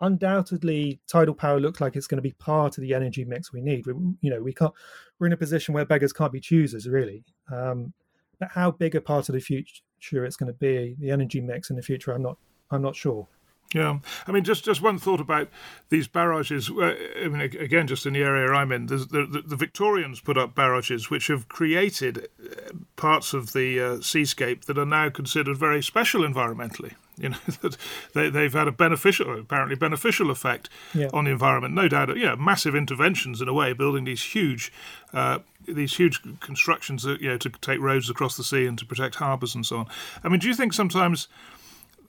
undoubtedly 0.00 1.00
tidal 1.06 1.34
power 1.34 1.58
looks 1.58 1.80
like 1.80 1.96
it's 1.96 2.06
going 2.06 2.18
to 2.18 2.22
be 2.22 2.32
part 2.32 2.76
of 2.76 2.82
the 2.82 2.92
energy 2.92 3.24
mix 3.24 3.52
we 3.52 3.62
need. 3.62 3.86
We, 3.86 3.94
you 4.20 4.30
know, 4.30 4.42
we 4.42 4.52
can't. 4.52 4.74
We're 5.18 5.28
in 5.28 5.32
a 5.32 5.38
position 5.38 5.72
where 5.72 5.86
beggars 5.86 6.12
can't 6.12 6.32
be 6.32 6.40
choosers, 6.40 6.86
really. 6.86 7.24
Um, 7.50 7.94
but 8.38 8.50
how 8.50 8.72
big 8.72 8.94
a 8.94 9.00
part 9.00 9.28
of 9.28 9.34
the 9.34 9.40
future 9.40 9.82
sure 10.04 10.24
it's 10.24 10.36
going 10.36 10.52
to 10.52 10.58
be 10.58 10.94
the 11.00 11.10
energy 11.10 11.40
mix 11.40 11.70
in 11.70 11.76
the 11.76 11.82
future. 11.82 12.12
I'm 12.12 12.22
not 12.22 12.36
I'm 12.70 12.82
not 12.82 12.94
sure. 12.94 13.26
Yeah, 13.74 13.98
I 14.28 14.32
mean, 14.32 14.44
just 14.44 14.64
just 14.64 14.82
one 14.82 14.98
thought 14.98 15.20
about 15.20 15.48
these 15.88 16.06
barrages. 16.06 16.70
Uh, 16.70 16.94
I 17.20 17.28
mean, 17.28 17.40
again, 17.40 17.88
just 17.88 18.06
in 18.06 18.12
the 18.12 18.22
area 18.22 18.52
I'm 18.52 18.70
in, 18.70 18.86
the, 18.86 18.98
the, 18.98 19.42
the 19.44 19.56
Victorians 19.56 20.20
put 20.20 20.38
up 20.38 20.54
barrages 20.54 21.10
which 21.10 21.26
have 21.26 21.48
created 21.48 22.28
uh, 22.40 22.72
parts 22.94 23.34
of 23.34 23.52
the 23.52 23.80
uh, 23.80 24.00
seascape 24.00 24.66
that 24.66 24.78
are 24.78 24.86
now 24.86 25.10
considered 25.10 25.56
very 25.56 25.82
special 25.82 26.22
environmentally. 26.22 26.94
You 27.16 27.30
know 27.30 27.36
that 27.62 27.76
they, 28.12 28.30
they've 28.30 28.52
had 28.52 28.68
a 28.68 28.72
beneficial, 28.72 29.38
apparently 29.38 29.74
beneficial 29.74 30.30
effect 30.30 30.68
yeah. 30.94 31.08
on 31.12 31.24
the 31.24 31.32
environment. 31.32 31.74
No 31.74 31.88
doubt, 31.88 32.16
yeah, 32.16 32.36
massive 32.36 32.76
interventions 32.76 33.40
in 33.40 33.48
a 33.48 33.52
way, 33.52 33.72
building 33.72 34.04
these 34.04 34.22
huge, 34.22 34.72
uh, 35.12 35.40
these 35.66 35.96
huge 35.96 36.20
constructions, 36.40 37.02
that, 37.02 37.20
you 37.20 37.28
know, 37.28 37.38
to 37.38 37.50
take 37.50 37.80
roads 37.80 38.08
across 38.08 38.36
the 38.36 38.44
sea 38.44 38.66
and 38.66 38.78
to 38.78 38.86
protect 38.86 39.16
harbours 39.16 39.54
and 39.54 39.66
so 39.66 39.78
on. 39.78 39.86
I 40.22 40.28
mean, 40.28 40.40
do 40.40 40.48
you 40.48 40.54
think 40.54 40.72
sometimes 40.72 41.28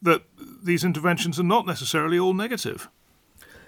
that 0.05 0.23
these 0.63 0.83
interventions 0.83 1.39
are 1.39 1.43
not 1.43 1.65
necessarily 1.67 2.17
all 2.17 2.33
negative? 2.33 2.89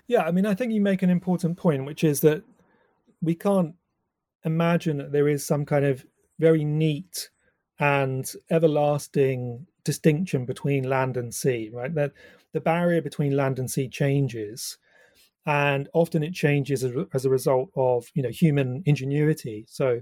Yeah, 0.08 0.24
I 0.24 0.32
mean, 0.32 0.46
I 0.46 0.56
think 0.56 0.72
you 0.72 0.82
make 0.82 1.02
an 1.02 1.10
important 1.10 1.58
point, 1.58 1.86
which 1.86 2.04
is 2.04 2.22
that 2.22 2.44
we 3.22 3.36
can't 3.36 3.76
imagine 4.44 4.98
that 4.98 5.12
there 5.12 5.28
is 5.28 5.46
some 5.46 5.66
kind 5.66 5.86
of 5.86 6.06
very 6.40 6.64
neat 6.64 7.30
and 7.80 8.32
everlasting 8.50 9.68
distinction 9.84 10.46
between 10.46 10.90
land 10.90 11.18
and 11.18 11.34
sea, 11.34 11.70
right? 11.74 11.94
That 11.94 12.14
the 12.54 12.62
barrier 12.62 13.02
between 13.02 13.36
land 13.36 13.60
and 13.60 13.70
sea 13.70 13.88
changes, 13.88 14.78
and 15.46 15.90
often 15.94 16.24
it 16.24 16.34
changes 16.34 16.84
as, 16.84 17.26
a 17.26 17.30
result 17.30 17.70
of 17.76 18.10
you 18.14 18.24
know 18.24 18.30
human 18.30 18.84
ingenuity. 18.86 19.66
So, 19.70 20.02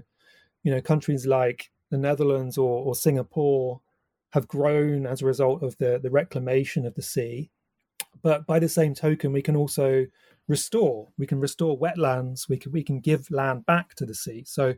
you 0.62 0.72
know, 0.72 0.80
countries 0.80 1.26
like 1.26 1.70
the 1.90 1.98
Netherlands 1.98 2.58
or, 2.58 2.84
or 2.84 2.94
Singapore 2.94 3.80
have 4.36 4.46
grown 4.46 5.06
as 5.06 5.22
a 5.22 5.26
result 5.26 5.62
of 5.62 5.78
the 5.78 5.98
the 6.00 6.10
reclamation 6.10 6.84
of 6.84 6.94
the 6.94 7.02
sea, 7.02 7.50
but 8.22 8.46
by 8.46 8.58
the 8.58 8.68
same 8.68 8.94
token, 8.94 9.32
we 9.32 9.40
can 9.40 9.56
also 9.56 10.06
restore. 10.46 11.08
We 11.16 11.26
can 11.26 11.40
restore 11.40 11.78
wetlands. 11.78 12.46
We 12.48 12.58
can 12.58 12.70
we 12.70 12.82
can 12.82 13.00
give 13.00 13.30
land 13.30 13.64
back 13.64 13.94
to 13.94 14.04
the 14.04 14.14
sea. 14.14 14.44
So 14.46 14.74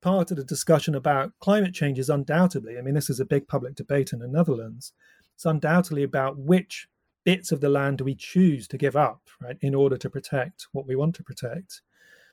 part 0.00 0.30
of 0.30 0.38
the 0.38 0.44
discussion 0.44 0.94
about 0.94 1.32
climate 1.40 1.74
change 1.74 1.98
is 1.98 2.08
undoubtedly, 2.08 2.78
I 2.78 2.82
mean, 2.82 2.94
this 2.94 3.10
is 3.10 3.20
a 3.20 3.24
big 3.34 3.46
public 3.48 3.74
debate 3.74 4.12
in 4.12 4.20
the 4.20 4.28
Netherlands. 4.28 4.92
It's 5.34 5.44
undoubtedly 5.44 6.02
about 6.02 6.38
which 6.38 6.88
bits 7.24 7.52
of 7.52 7.60
the 7.60 7.68
land 7.68 7.98
do 7.98 8.04
we 8.04 8.14
choose 8.14 8.66
to 8.68 8.78
give 8.78 8.96
up, 8.96 9.20
right, 9.42 9.58
in 9.60 9.74
order 9.74 9.98
to 9.98 10.08
protect 10.08 10.68
what 10.72 10.86
we 10.86 10.96
want 10.96 11.14
to 11.16 11.24
protect. 11.24 11.82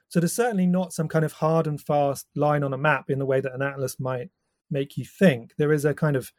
So 0.07 0.19
there's 0.19 0.35
certainly 0.35 0.67
not 0.67 0.93
some 0.93 1.09
kind 1.09 1.25
of 1.25 1.33
hard 1.33 1.67
and 1.67 1.81
fast 1.81 2.27
line 2.35 2.63
on 2.63 2.73
a 2.73 2.77
map 2.77 3.09
in 3.09 3.19
the 3.19 3.25
way 3.25 3.41
that 3.41 3.55
an 3.55 3.63
atlas 3.63 3.99
might 3.99 4.29
make 4.69 4.97
you 4.97 5.05
think. 5.05 5.53
There 5.57 5.73
is 5.73 5.85
a 5.85 5.93
kind 5.93 6.15
of 6.15 6.31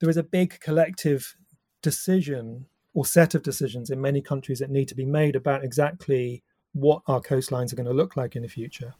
there 0.00 0.10
is 0.10 0.16
a 0.16 0.22
big 0.22 0.60
collective 0.60 1.36
decision 1.82 2.66
or 2.94 3.04
set 3.04 3.34
of 3.34 3.42
decisions 3.42 3.90
in 3.90 4.00
many 4.00 4.20
countries 4.20 4.58
that 4.58 4.70
need 4.70 4.88
to 4.88 4.94
be 4.94 5.04
made 5.04 5.36
about 5.36 5.64
exactly 5.64 6.42
what 6.72 7.02
our 7.06 7.20
coastlines 7.20 7.72
are 7.72 7.76
going 7.76 7.86
to 7.86 7.92
look 7.92 8.16
like 8.16 8.36
in 8.36 8.42
the 8.42 8.48
future 8.48 8.94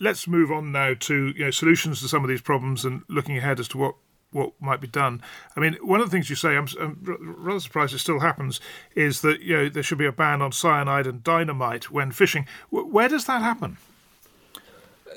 let's 0.00 0.26
move 0.26 0.50
on 0.50 0.72
now 0.72 0.94
to 0.98 1.32
you 1.36 1.44
know 1.44 1.50
solutions 1.50 2.00
to 2.00 2.08
some 2.08 2.22
of 2.22 2.28
these 2.28 2.42
problems 2.42 2.84
and 2.84 3.02
looking 3.08 3.38
ahead 3.38 3.60
as 3.60 3.68
to 3.68 3.78
what 3.78 3.94
what 4.34 4.52
might 4.60 4.80
be 4.80 4.88
done. 4.88 5.22
I 5.56 5.60
mean, 5.60 5.74
one 5.80 6.00
of 6.00 6.06
the 6.06 6.10
things 6.10 6.28
you 6.28 6.34
say, 6.34 6.56
I'm, 6.56 6.66
I'm, 6.80 6.98
rather 7.38 7.60
surprised 7.60 7.94
it 7.94 8.00
still 8.00 8.18
happens, 8.18 8.60
is 8.96 9.20
that 9.20 9.40
you 9.40 9.56
know 9.56 9.68
there 9.68 9.82
should 9.82 9.98
be 9.98 10.06
a 10.06 10.12
ban 10.12 10.42
on 10.42 10.50
cyanide 10.50 11.06
and 11.06 11.22
dynamite 11.22 11.90
when 11.90 12.10
fishing. 12.10 12.46
W- 12.72 12.92
where 12.92 13.08
does 13.08 13.26
that 13.26 13.42
happen? 13.42 13.78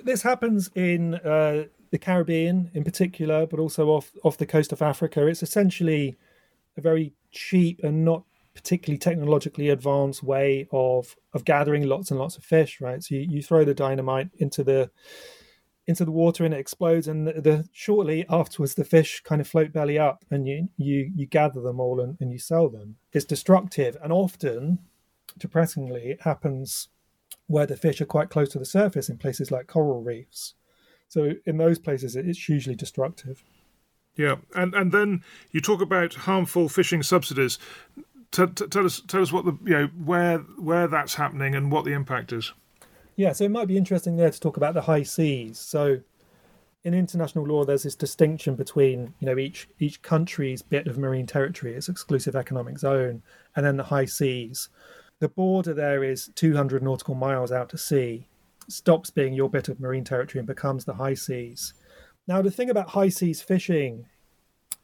This 0.04 0.22
happens 0.22 0.70
in 0.76 1.16
uh, 1.16 1.66
the 1.92 1.98
Caribbean, 1.98 2.72
in 2.74 2.84
particular, 2.84 3.46
but 3.46 3.60
also 3.60 3.90
off 3.90 4.12
off 4.24 4.38
the 4.38 4.46
coast 4.46 4.72
of 4.72 4.82
Africa. 4.82 5.26
It's 5.28 5.44
essentially 5.44 6.18
a 6.78 6.82
very 6.82 7.14
cheap 7.32 7.84
and 7.84 8.06
not 8.06 8.24
particularly 8.58 8.98
technologically 8.98 9.70
advanced 9.70 10.24
way 10.24 10.68
of 10.72 11.16
of 11.34 11.46
gathering 11.46 11.88
lots 11.88 12.10
and 12.10 12.20
lots 12.20 12.38
of 12.38 12.44
fish 12.44 12.82
right? 12.82 13.04
So 13.04 13.16
you, 13.16 13.22
you 13.22 13.44
throw 13.44 13.64
the 13.64 13.76
dynamite 13.76 14.30
into 14.38 14.64
the 14.64 14.90
into 15.86 16.04
the 16.04 16.12
water 16.12 16.44
and 16.44 16.54
it 16.54 16.60
explodes 16.60 17.08
and 17.08 17.28
the, 17.28 17.34
the, 17.34 17.70
shortly 17.72 18.26
afterwards 18.30 18.74
the 18.74 18.84
fish 18.84 19.22
kind 19.24 19.40
of 19.40 19.48
float 19.48 19.72
belly 19.72 20.00
up 20.00 20.26
and 20.32 20.48
you 20.48 20.70
you 20.76 21.12
you 21.16 21.28
gather 21.28 21.62
them 21.62 21.80
all 21.80 22.00
and, 22.02 22.18
and 22.20 22.32
you 22.32 22.40
sell 22.40 22.68
them. 22.68 22.96
It's 23.14 23.26
destructive 23.26 23.96
and 24.02 24.12
often 24.12 24.80
depressingly 25.38 26.10
it 26.10 26.22
happens 26.24 26.90
where 27.46 27.68
the 27.68 27.78
fish 27.78 28.02
are 28.02 28.06
quite 28.06 28.32
close 28.32 28.50
to 28.50 28.60
the 28.60 28.66
surface 28.66 29.08
in 29.08 29.18
places 29.18 29.52
like 29.52 29.68
coral 29.68 30.02
reefs 30.02 30.56
so 31.08 31.34
in 31.46 31.58
those 31.58 31.80
places 31.80 32.16
it's 32.16 32.46
hugely 32.46 32.76
destructive 32.76 33.44
yeah, 34.18 34.38
and 34.56 34.74
and 34.74 34.92
then 34.92 35.24
you 35.52 35.62
talk 35.62 35.80
about 35.80 36.16
harmful 36.16 36.70
fishing 36.70 37.04
subsidies 37.04 37.60
t- 38.32 38.46
t- 38.48 38.68
tell 38.68 38.86
us 38.86 39.02
tell 39.08 39.22
us 39.22 39.32
what 39.32 39.46
the 39.46 39.58
you 39.64 39.78
know 39.78 39.88
where 40.04 40.40
where 40.40 40.88
that's 40.88 41.16
happening 41.16 41.56
and 41.56 41.72
what 41.72 41.86
the 41.86 41.94
impact 41.94 42.34
is. 42.34 42.54
Yeah, 43.16 43.34
so 43.34 43.46
it 43.46 43.52
might 43.52 43.68
be 43.68 43.78
interesting 43.78 44.18
there 44.18 44.30
to 44.30 44.40
talk 44.40 44.58
about 44.58 44.74
the 44.74 44.82
high 44.82 45.04
seas. 45.04 45.58
So 45.58 46.02
in 46.84 46.94
international 46.94 47.46
law, 47.46 47.66
there's 47.66 47.84
this 47.84 47.96
distinction 47.96 48.56
between 48.56 49.14
you 49.20 49.28
know 49.28 49.38
each 49.38 49.68
each 49.80 50.02
country's 50.02 50.62
bit 50.62 50.88
of 50.88 50.98
marine 50.98 51.28
territory, 51.28 51.74
its 51.74 51.90
exclusive 51.90 52.36
economic 52.36 52.80
zone, 52.80 53.22
and 53.56 53.66
then 53.66 53.78
the 53.78 53.84
high 53.84 54.06
seas. 54.06 54.70
The 55.20 55.30
border 55.30 55.74
there 55.74 56.04
is 56.04 56.30
200 56.36 56.84
nautical 56.84 57.16
miles 57.16 57.52
out 57.52 57.70
to 57.70 57.78
sea, 57.78 58.28
stops 58.70 59.10
being 59.10 59.34
your 59.34 59.50
bit 59.50 59.70
of 59.70 59.80
marine 59.80 60.04
territory 60.04 60.40
and 60.40 60.48
becomes 60.48 60.86
the 60.86 60.94
high 60.94 61.14
seas. 61.14 61.74
Now, 62.28 62.42
the 62.42 62.52
thing 62.52 62.70
about 62.70 62.90
high 62.90 63.10
seas 63.10 63.42
fishing 63.42 64.06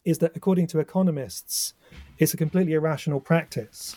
is 0.05 0.19
that 0.19 0.35
according 0.35 0.67
to 0.67 0.79
economists, 0.79 1.73
it's 2.17 2.33
a 2.33 2.37
completely 2.37 2.73
irrational 2.73 3.19
practice 3.19 3.95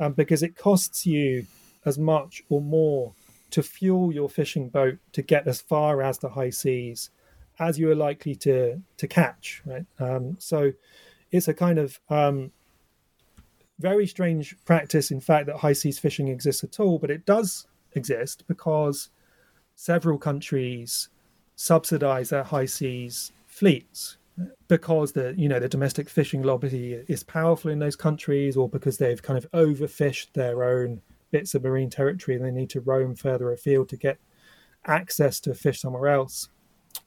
um, 0.00 0.12
because 0.12 0.42
it 0.42 0.56
costs 0.56 1.06
you 1.06 1.46
as 1.84 1.98
much 1.98 2.42
or 2.48 2.60
more 2.60 3.14
to 3.50 3.62
fuel 3.62 4.12
your 4.12 4.28
fishing 4.28 4.68
boat 4.68 4.98
to 5.12 5.22
get 5.22 5.46
as 5.46 5.60
far 5.60 6.02
as 6.02 6.18
the 6.18 6.30
high 6.30 6.50
seas 6.50 7.10
as 7.58 7.78
you 7.78 7.90
are 7.90 7.94
likely 7.94 8.34
to 8.34 8.80
to 8.96 9.06
catch. 9.06 9.62
Right. 9.64 9.86
Um, 9.98 10.36
so 10.40 10.72
it's 11.30 11.48
a 11.48 11.54
kind 11.54 11.78
of 11.78 12.00
um, 12.10 12.52
very 13.78 14.06
strange 14.06 14.56
practice, 14.64 15.10
in 15.10 15.20
fact, 15.20 15.46
that 15.46 15.56
high 15.56 15.72
seas 15.72 15.98
fishing 15.98 16.28
exists 16.28 16.64
at 16.64 16.80
all, 16.80 16.98
but 16.98 17.10
it 17.10 17.26
does 17.26 17.66
exist 17.92 18.44
because 18.48 19.10
several 19.74 20.18
countries 20.18 21.08
subsidize 21.56 22.30
their 22.30 22.42
high 22.42 22.66
seas 22.66 23.32
fleets 23.46 24.16
because 24.66 25.12
the 25.12 25.34
you 25.36 25.48
know 25.48 25.60
the 25.60 25.68
domestic 25.68 26.08
fishing 26.08 26.42
lobby 26.42 27.04
is 27.06 27.22
powerful 27.22 27.70
in 27.70 27.78
those 27.78 27.94
countries 27.94 28.56
or 28.56 28.68
because 28.68 28.98
they've 28.98 29.22
kind 29.22 29.38
of 29.38 29.50
overfished 29.52 30.32
their 30.32 30.64
own 30.64 31.00
bits 31.30 31.54
of 31.54 31.62
marine 31.62 31.90
territory 31.90 32.36
and 32.36 32.44
they 32.44 32.50
need 32.50 32.70
to 32.70 32.80
roam 32.80 33.14
further 33.14 33.52
afield 33.52 33.88
to 33.88 33.96
get 33.96 34.18
access 34.86 35.40
to 35.40 35.54
fish 35.54 35.80
somewhere 35.80 36.08
else. 36.08 36.48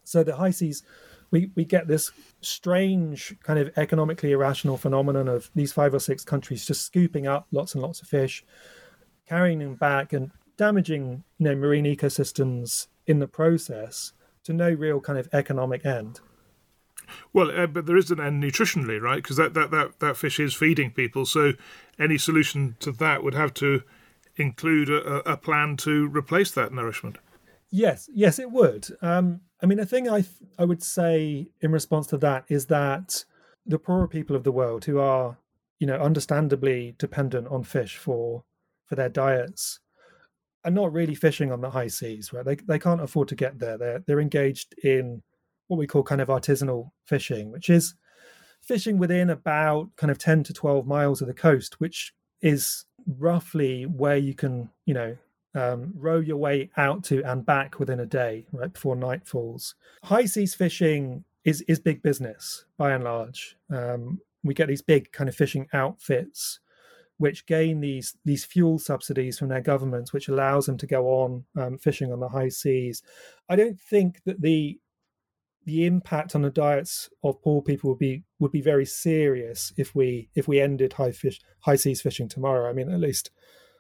So 0.04 0.24
the 0.24 0.38
high 0.38 0.52
seas 0.52 0.84
we, 1.30 1.52
we 1.56 1.66
get 1.66 1.88
this 1.88 2.12
strange 2.40 3.36
kind 3.44 3.60
of 3.60 3.70
economically 3.78 4.32
irrational 4.32 4.78
phenomenon 4.78 5.28
of 5.28 5.52
these 5.54 5.74
five 5.74 5.94
or 5.94 6.00
six 6.00 6.24
countries 6.24 6.66
just 6.66 6.86
scooping 6.86 7.28
up 7.28 7.48
lots 7.52 7.74
and 7.74 7.82
lots 7.82 8.02
of 8.02 8.08
fish 8.08 8.46
carrying 9.28 9.60
them 9.60 9.76
back 9.76 10.14
and 10.14 10.32
damaging 10.58 11.24
you 11.38 11.46
know 11.46 11.56
marine 11.56 11.86
ecosystems 11.86 12.88
in 13.06 13.20
the 13.20 13.28
process 13.28 14.14
to 14.44 14.54
no 14.54 14.72
real 14.72 15.00
kind 15.00 15.20
of 15.20 15.30
economic 15.34 15.86
end 15.86 16.20
well, 17.34 17.52
uh, 17.52 17.68
but 17.68 17.86
there 17.86 17.98
is 17.98 18.12
an 18.12 18.20
end 18.20 18.44
nutritionally, 18.44 19.02
right? 19.02 19.22
Because 19.22 19.38
that, 19.38 19.54
that, 19.54 19.72
that, 19.72 20.00
that 20.00 20.18
fish 20.18 20.40
is 20.40 20.54
feeding 20.54 20.92
people. 20.92 21.26
So 21.26 21.54
any 21.98 22.18
solution 22.18 22.76
to 22.80 22.92
that 22.94 23.24
would 23.24 23.34
have 23.34 23.54
to 23.56 23.84
include 24.36 24.90
a, 24.90 25.32
a 25.32 25.38
plan 25.38 25.78
to 25.78 26.08
replace 26.08 26.52
that 26.52 26.74
nourishment. 26.74 27.18
Yes, 27.70 28.10
yes, 28.14 28.40
it 28.40 28.52
would. 28.52 28.88
Um, 29.02 29.42
I 29.62 29.66
mean, 29.66 29.80
a 29.80 29.86
thing 29.86 30.08
I 30.08 30.22
th- 30.22 30.52
I 30.58 30.66
would 30.66 30.84
say 30.84 31.48
in 31.62 31.72
response 31.72 32.08
to 32.08 32.18
that 32.20 32.46
is 32.48 32.68
that 32.68 33.26
the 33.66 33.80
poorer 33.80 34.08
people 34.08 34.36
of 34.36 34.44
the 34.44 34.52
world, 34.52 34.86
who 34.86 35.00
are 35.00 35.38
you 35.80 35.88
know 35.88 35.98
understandably 35.98 36.96
dependent 36.98 37.48
on 37.48 37.64
fish 37.64 37.98
for 37.98 38.44
for 38.86 38.96
their 38.96 39.10
diets, 39.10 39.80
are 40.66 40.72
not 40.72 40.94
really 40.94 41.16
fishing 41.16 41.52
on 41.52 41.62
the 41.62 41.70
high 41.70 41.88
seas, 41.88 42.34
right? 42.34 42.46
They 42.46 42.56
they 42.56 42.80
can't 42.80 43.02
afford 43.02 43.28
to 43.30 43.36
get 43.36 43.60
there. 43.60 43.78
They're 43.78 44.04
they're 44.06 44.20
engaged 44.20 44.76
in 44.84 45.24
what 45.68 45.78
we 45.78 45.88
call 45.88 46.04
kind 46.04 46.22
of 46.22 46.30
artisanal 46.30 46.92
fishing, 47.06 47.52
which 47.52 47.70
is 47.70 47.96
fishing 48.62 48.98
within 48.98 49.30
about 49.30 49.90
kind 49.96 50.12
of 50.12 50.18
10 50.18 50.44
to 50.44 50.54
12 50.54 50.86
miles 50.86 51.22
of 51.22 51.28
the 51.28 51.34
coast, 51.34 51.80
which 51.80 52.14
is 52.42 52.86
roughly 53.18 53.84
where 53.86 54.18
you 54.18 54.34
can, 54.34 54.70
you 54.86 54.94
know, 54.94 55.18
um, 55.56 55.94
row 55.96 56.20
your 56.20 56.38
way 56.38 56.70
out 56.78 57.04
to 57.06 57.24
and 57.24 57.46
back 57.46 57.80
within 57.80 58.00
a 58.00 58.06
day, 58.06 58.46
right 58.52 58.72
before 58.72 58.96
night 58.96 59.26
falls. 59.26 59.76
High 60.04 60.26
seas 60.26 60.54
fishing 60.54 61.24
is 61.44 61.62
is 61.62 61.80
big 61.80 62.04
business 62.04 62.66
by 62.78 62.92
and 62.92 63.04
large. 63.04 63.58
Um, 63.70 64.22
we 64.44 64.54
get 64.54 64.68
these 64.68 64.82
big 64.82 65.12
kind 65.12 65.30
of 65.30 65.36
fishing 65.36 65.68
outfits, 65.74 66.60
which 67.18 67.46
gain 67.46 67.80
these 67.80 68.16
these 68.26 68.46
fuel 68.46 68.80
subsidies 68.80 69.38
from 69.40 69.50
their 69.50 69.62
governments, 69.62 70.14
which 70.14 70.28
allows 70.28 70.66
them 70.66 70.78
to 70.78 70.88
go 70.88 71.08
on 71.08 71.46
um, 71.58 71.78
fishing 71.78 72.12
on 72.12 72.20
the 72.20 72.30
high 72.30 72.50
seas. 72.50 73.02
I 73.50 73.56
don't 73.56 73.80
think 73.80 74.22
that 74.26 74.42
the 74.42 74.80
the 75.66 75.86
impact 75.86 76.34
on 76.34 76.44
the 76.44 76.50
diets 76.50 77.10
of 77.24 77.42
poor 77.42 77.62
people 77.62 77.90
would 77.90 78.00
be 78.00 78.24
would 78.40 78.52
be 78.52 78.62
very 78.62 78.86
serious 78.86 79.74
if 79.78 79.94
we 79.94 80.30
if 80.36 80.48
we 80.48 80.62
ended 80.62 80.94
high 80.94 81.12
fish 81.12 81.42
high 81.62 81.76
seas 81.76 82.02
fishing 82.02 82.30
tomorrow. 82.30 82.70
I 82.70 82.74
mean, 82.74 82.90
at 82.92 83.00
least 83.00 83.32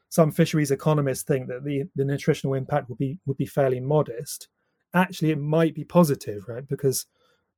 some 0.09 0.31
fisheries 0.31 0.71
economists 0.71 1.23
think 1.23 1.47
that 1.47 1.63
the 1.63 1.83
the 1.95 2.05
nutritional 2.05 2.55
impact 2.55 2.89
would 2.89 2.97
be 2.97 3.19
would 3.25 3.37
be 3.37 3.45
fairly 3.45 3.79
modest. 3.79 4.49
Actually, 4.93 5.31
it 5.31 5.39
might 5.39 5.75
be 5.75 5.83
positive, 5.83 6.45
right? 6.47 6.67
Because 6.67 7.05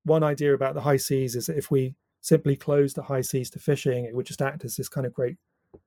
one 0.04 0.24
idea 0.24 0.54
about 0.54 0.74
the 0.74 0.82
high 0.82 0.98
seas 0.98 1.36
is 1.36 1.46
that 1.46 1.58
if 1.58 1.72
we 1.72 1.96
simply 2.22 2.56
close 2.56 2.94
the 2.94 3.04
high 3.04 3.22
seas 3.22 3.50
to 3.52 3.60
fishing, 3.60 4.06
it 4.06 4.16
would 4.16 4.26
just 4.26 4.42
act 4.42 4.66
as 4.66 4.76
this 4.76 4.90
kind 4.90 5.08
of 5.08 5.14
great 5.14 5.38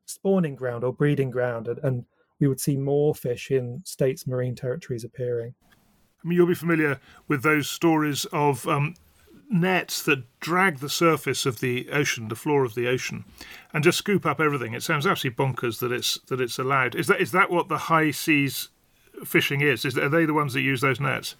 spawning 0.06 0.54
ground 0.54 0.84
or 0.84 0.92
breeding 0.92 1.30
ground, 1.30 1.68
and, 1.68 1.78
and 1.82 2.04
we 2.40 2.48
would 2.48 2.60
see 2.60 2.76
more 2.76 3.14
fish 3.14 3.50
in 3.50 3.82
states' 3.84 4.26
marine 4.26 4.54
territories 4.54 5.04
appearing. 5.04 5.54
I 6.24 6.28
mean, 6.28 6.36
you'll 6.36 6.46
be 6.46 6.54
familiar 6.54 7.00
with 7.28 7.42
those 7.42 7.68
stories 7.68 8.24
of 8.26 8.66
um, 8.68 8.94
nets 9.50 10.02
that 10.02 10.24
drag 10.40 10.78
the 10.78 10.88
surface 10.88 11.46
of 11.46 11.60
the 11.60 11.88
ocean, 11.90 12.28
the 12.28 12.36
floor 12.36 12.64
of 12.64 12.74
the 12.74 12.88
ocean, 12.88 13.24
and 13.72 13.84
just 13.84 13.98
scoop 13.98 14.24
up 14.24 14.40
everything. 14.40 14.72
It 14.72 14.82
sounds 14.82 15.06
absolutely 15.06 15.44
bonkers 15.44 15.80
that 15.80 15.92
it's 15.92 16.18
that 16.28 16.40
it's 16.40 16.58
allowed. 16.58 16.94
Is 16.94 17.06
that 17.08 17.20
is 17.20 17.32
that 17.32 17.50
what 17.50 17.68
the 17.68 17.78
high 17.78 18.10
seas 18.10 18.68
fishing 19.24 19.60
is? 19.60 19.84
Is 19.84 19.98
are 19.98 20.08
they 20.08 20.24
the 20.24 20.34
ones 20.34 20.54
that 20.54 20.62
use 20.62 20.80
those 20.80 21.00
nets? 21.00 21.36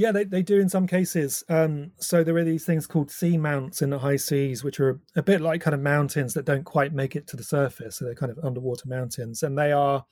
Yeah, 0.00 0.12
they, 0.12 0.24
they 0.24 0.40
do 0.40 0.58
in 0.58 0.70
some 0.70 0.86
cases. 0.86 1.44
Um, 1.50 1.92
so 1.98 2.24
there 2.24 2.34
are 2.36 2.42
these 2.42 2.64
things 2.64 2.86
called 2.86 3.10
sea 3.10 3.36
mounts 3.36 3.82
in 3.82 3.90
the 3.90 3.98
high 3.98 4.16
seas, 4.16 4.64
which 4.64 4.80
are 4.80 4.98
a 5.14 5.22
bit 5.22 5.42
like 5.42 5.60
kind 5.60 5.74
of 5.74 5.82
mountains 5.82 6.32
that 6.32 6.46
don't 6.46 6.64
quite 6.64 6.94
make 6.94 7.16
it 7.16 7.26
to 7.26 7.36
the 7.36 7.42
surface. 7.42 7.96
So 7.96 8.06
they're 8.06 8.14
kind 8.14 8.32
of 8.32 8.42
underwater 8.42 8.88
mountains, 8.88 9.42
and 9.42 9.58
they 9.58 9.72
are 9.72 10.06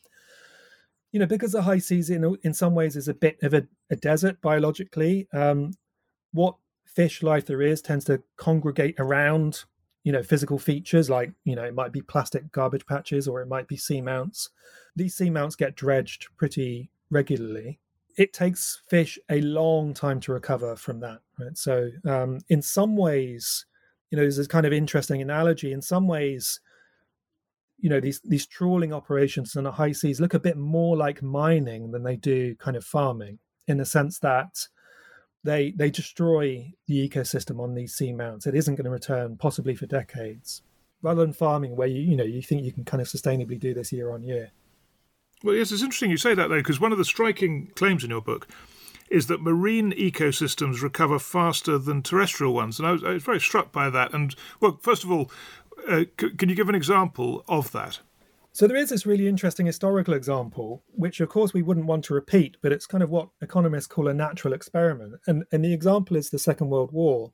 you 1.10 1.18
know, 1.18 1.24
because 1.24 1.52
the 1.52 1.62
high 1.62 1.78
seas 1.78 2.10
in 2.10 2.36
in 2.42 2.52
some 2.52 2.74
ways 2.74 2.96
is 2.96 3.08
a 3.08 3.14
bit 3.14 3.38
of 3.42 3.54
a, 3.54 3.66
a 3.88 3.96
desert 3.96 4.42
biologically. 4.42 5.26
Um, 5.32 5.72
what 6.32 6.56
fish 6.84 7.22
life 7.22 7.46
there 7.46 7.62
is 7.62 7.80
tends 7.80 8.04
to 8.06 8.22
congregate 8.36 8.96
around, 8.98 9.64
you 10.04 10.12
know, 10.12 10.22
physical 10.22 10.58
features 10.58 11.08
like 11.08 11.32
you 11.44 11.56
know 11.56 11.64
it 11.64 11.74
might 11.74 11.92
be 11.92 12.02
plastic 12.02 12.52
garbage 12.52 12.84
patches 12.84 13.26
or 13.26 13.40
it 13.40 13.48
might 13.48 13.68
be 13.68 13.78
sea 13.78 14.02
mounts. 14.02 14.50
These 14.94 15.16
sea 15.16 15.30
mounts 15.30 15.56
get 15.56 15.76
dredged 15.76 16.26
pretty 16.36 16.90
regularly. 17.08 17.80
It 18.18 18.34
takes 18.34 18.82
fish 18.90 19.18
a 19.30 19.40
long 19.40 19.94
time 19.94 20.20
to 20.20 20.32
recover 20.32 20.76
from 20.76 21.00
that. 21.00 21.20
Right. 21.38 21.56
So 21.56 21.88
um, 22.04 22.40
in 22.50 22.60
some 22.60 22.96
ways, 22.96 23.64
you 24.10 24.16
know, 24.16 24.22
there's 24.22 24.36
this 24.36 24.46
kind 24.46 24.66
of 24.66 24.72
interesting 24.72 25.22
analogy. 25.22 25.72
In 25.72 25.80
some 25.80 26.06
ways, 26.06 26.60
you 27.78 27.88
know 27.88 28.00
these 28.00 28.20
these 28.24 28.46
trawling 28.46 28.92
operations 28.92 29.54
in 29.56 29.64
the 29.64 29.72
high 29.72 29.92
seas 29.92 30.20
look 30.20 30.34
a 30.34 30.40
bit 30.40 30.56
more 30.56 30.96
like 30.96 31.22
mining 31.22 31.90
than 31.92 32.02
they 32.02 32.16
do 32.16 32.54
kind 32.56 32.76
of 32.76 32.84
farming 32.84 33.38
in 33.68 33.78
the 33.78 33.84
sense 33.84 34.18
that 34.18 34.66
they 35.44 35.72
they 35.76 35.90
destroy 35.90 36.72
the 36.86 37.08
ecosystem 37.08 37.60
on 37.60 37.74
these 37.74 37.96
seamounts 37.96 38.46
it 38.46 38.54
isn't 38.54 38.74
going 38.74 38.84
to 38.84 38.90
return 38.90 39.36
possibly 39.36 39.74
for 39.74 39.86
decades 39.86 40.62
rather 41.02 41.20
than 41.20 41.32
farming 41.32 41.76
where 41.76 41.88
you 41.88 42.02
you 42.02 42.16
know 42.16 42.24
you 42.24 42.42
think 42.42 42.64
you 42.64 42.72
can 42.72 42.84
kind 42.84 43.00
of 43.00 43.06
sustainably 43.06 43.58
do 43.58 43.72
this 43.72 43.92
year 43.92 44.12
on 44.12 44.22
year 44.22 44.50
well 45.42 45.54
yes 45.54 45.72
it's 45.72 45.82
interesting 45.82 46.10
you 46.10 46.16
say 46.16 46.34
that 46.34 46.48
though 46.48 46.58
because 46.58 46.80
one 46.80 46.92
of 46.92 46.98
the 46.98 47.04
striking 47.04 47.70
claims 47.74 48.04
in 48.04 48.10
your 48.10 48.22
book 48.22 48.48
is 49.10 49.26
that 49.26 49.40
marine 49.40 49.92
ecosystems 49.92 50.82
recover 50.82 51.18
faster 51.18 51.78
than 51.78 52.02
terrestrial 52.02 52.52
ones 52.52 52.78
and 52.78 52.86
I 52.86 52.92
was, 52.92 53.04
I 53.04 53.10
was 53.10 53.22
very 53.22 53.40
struck 53.40 53.72
by 53.72 53.88
that 53.90 54.12
and 54.12 54.34
well 54.60 54.78
first 54.82 55.04
of 55.04 55.10
all 55.10 55.30
uh, 55.86 56.04
c- 56.20 56.30
can 56.30 56.48
you 56.48 56.54
give 56.54 56.68
an 56.68 56.74
example 56.74 57.44
of 57.48 57.72
that? 57.72 58.00
So 58.52 58.66
there 58.66 58.76
is 58.76 58.90
this 58.90 59.06
really 59.06 59.28
interesting 59.28 59.66
historical 59.66 60.14
example, 60.14 60.82
which 60.90 61.20
of 61.20 61.28
course 61.28 61.54
we 61.54 61.62
wouldn't 61.62 61.86
want 61.86 62.04
to 62.06 62.14
repeat, 62.14 62.56
but 62.62 62.72
it's 62.72 62.86
kind 62.86 63.04
of 63.04 63.10
what 63.10 63.28
economists 63.40 63.86
call 63.86 64.08
a 64.08 64.14
natural 64.14 64.52
experiment. 64.52 65.14
And 65.26 65.44
and 65.52 65.64
the 65.64 65.72
example 65.72 66.16
is 66.16 66.30
the 66.30 66.38
Second 66.38 66.70
World 66.70 66.92
War, 66.92 67.32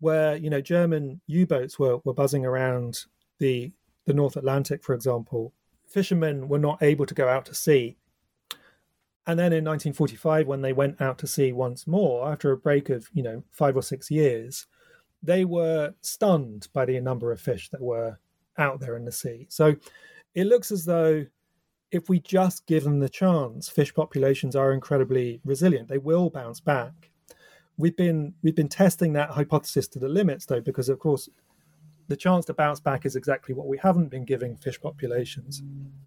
where 0.00 0.36
you 0.36 0.50
know 0.50 0.60
German 0.60 1.20
U-boats 1.26 1.78
were, 1.78 1.98
were 2.04 2.14
buzzing 2.14 2.46
around 2.46 3.00
the 3.38 3.72
the 4.06 4.14
North 4.14 4.36
Atlantic, 4.36 4.84
for 4.84 4.94
example. 4.94 5.52
Fishermen 5.88 6.48
were 6.48 6.58
not 6.58 6.82
able 6.82 7.06
to 7.06 7.14
go 7.14 7.28
out 7.28 7.46
to 7.46 7.54
sea. 7.54 7.96
And 9.26 9.38
then 9.38 9.52
in 9.52 9.64
1945, 9.64 10.46
when 10.46 10.62
they 10.62 10.72
went 10.72 11.00
out 11.00 11.18
to 11.18 11.26
sea 11.26 11.52
once 11.52 11.86
more, 11.86 12.30
after 12.30 12.50
a 12.50 12.56
break 12.56 12.88
of 12.88 13.08
you 13.12 13.22
know 13.22 13.42
five 13.50 13.76
or 13.76 13.82
six 13.82 14.10
years, 14.10 14.66
they 15.22 15.44
were 15.44 15.94
stunned 16.00 16.68
by 16.72 16.84
the 16.84 17.00
number 17.00 17.32
of 17.32 17.40
fish 17.40 17.68
that 17.70 17.80
were 17.80 18.18
out 18.56 18.80
there 18.80 18.96
in 18.96 19.04
the 19.04 19.12
sea. 19.12 19.46
So 19.50 19.76
it 20.34 20.46
looks 20.46 20.70
as 20.70 20.84
though 20.84 21.26
if 21.90 22.08
we 22.08 22.20
just 22.20 22.66
give 22.66 22.84
them 22.84 23.00
the 23.00 23.08
chance, 23.08 23.68
fish 23.68 23.94
populations 23.94 24.54
are 24.54 24.72
incredibly 24.72 25.40
resilient. 25.44 25.88
They 25.88 25.98
will 25.98 26.30
bounce 26.30 26.60
back. 26.60 27.10
We've 27.76 27.96
been 27.96 28.34
we've 28.42 28.56
been 28.56 28.68
testing 28.68 29.12
that 29.14 29.30
hypothesis 29.30 29.88
to 29.88 29.98
the 29.98 30.08
limits 30.08 30.46
though, 30.46 30.60
because 30.60 30.88
of 30.88 30.98
course 30.98 31.28
the 32.08 32.16
chance 32.16 32.44
to 32.46 32.54
bounce 32.54 32.80
back 32.80 33.06
is 33.06 33.16
exactly 33.16 33.54
what 33.54 33.66
we 33.66 33.78
haven't 33.78 34.08
been 34.08 34.24
giving 34.24 34.56
fish 34.56 34.80
populations. 34.80 35.62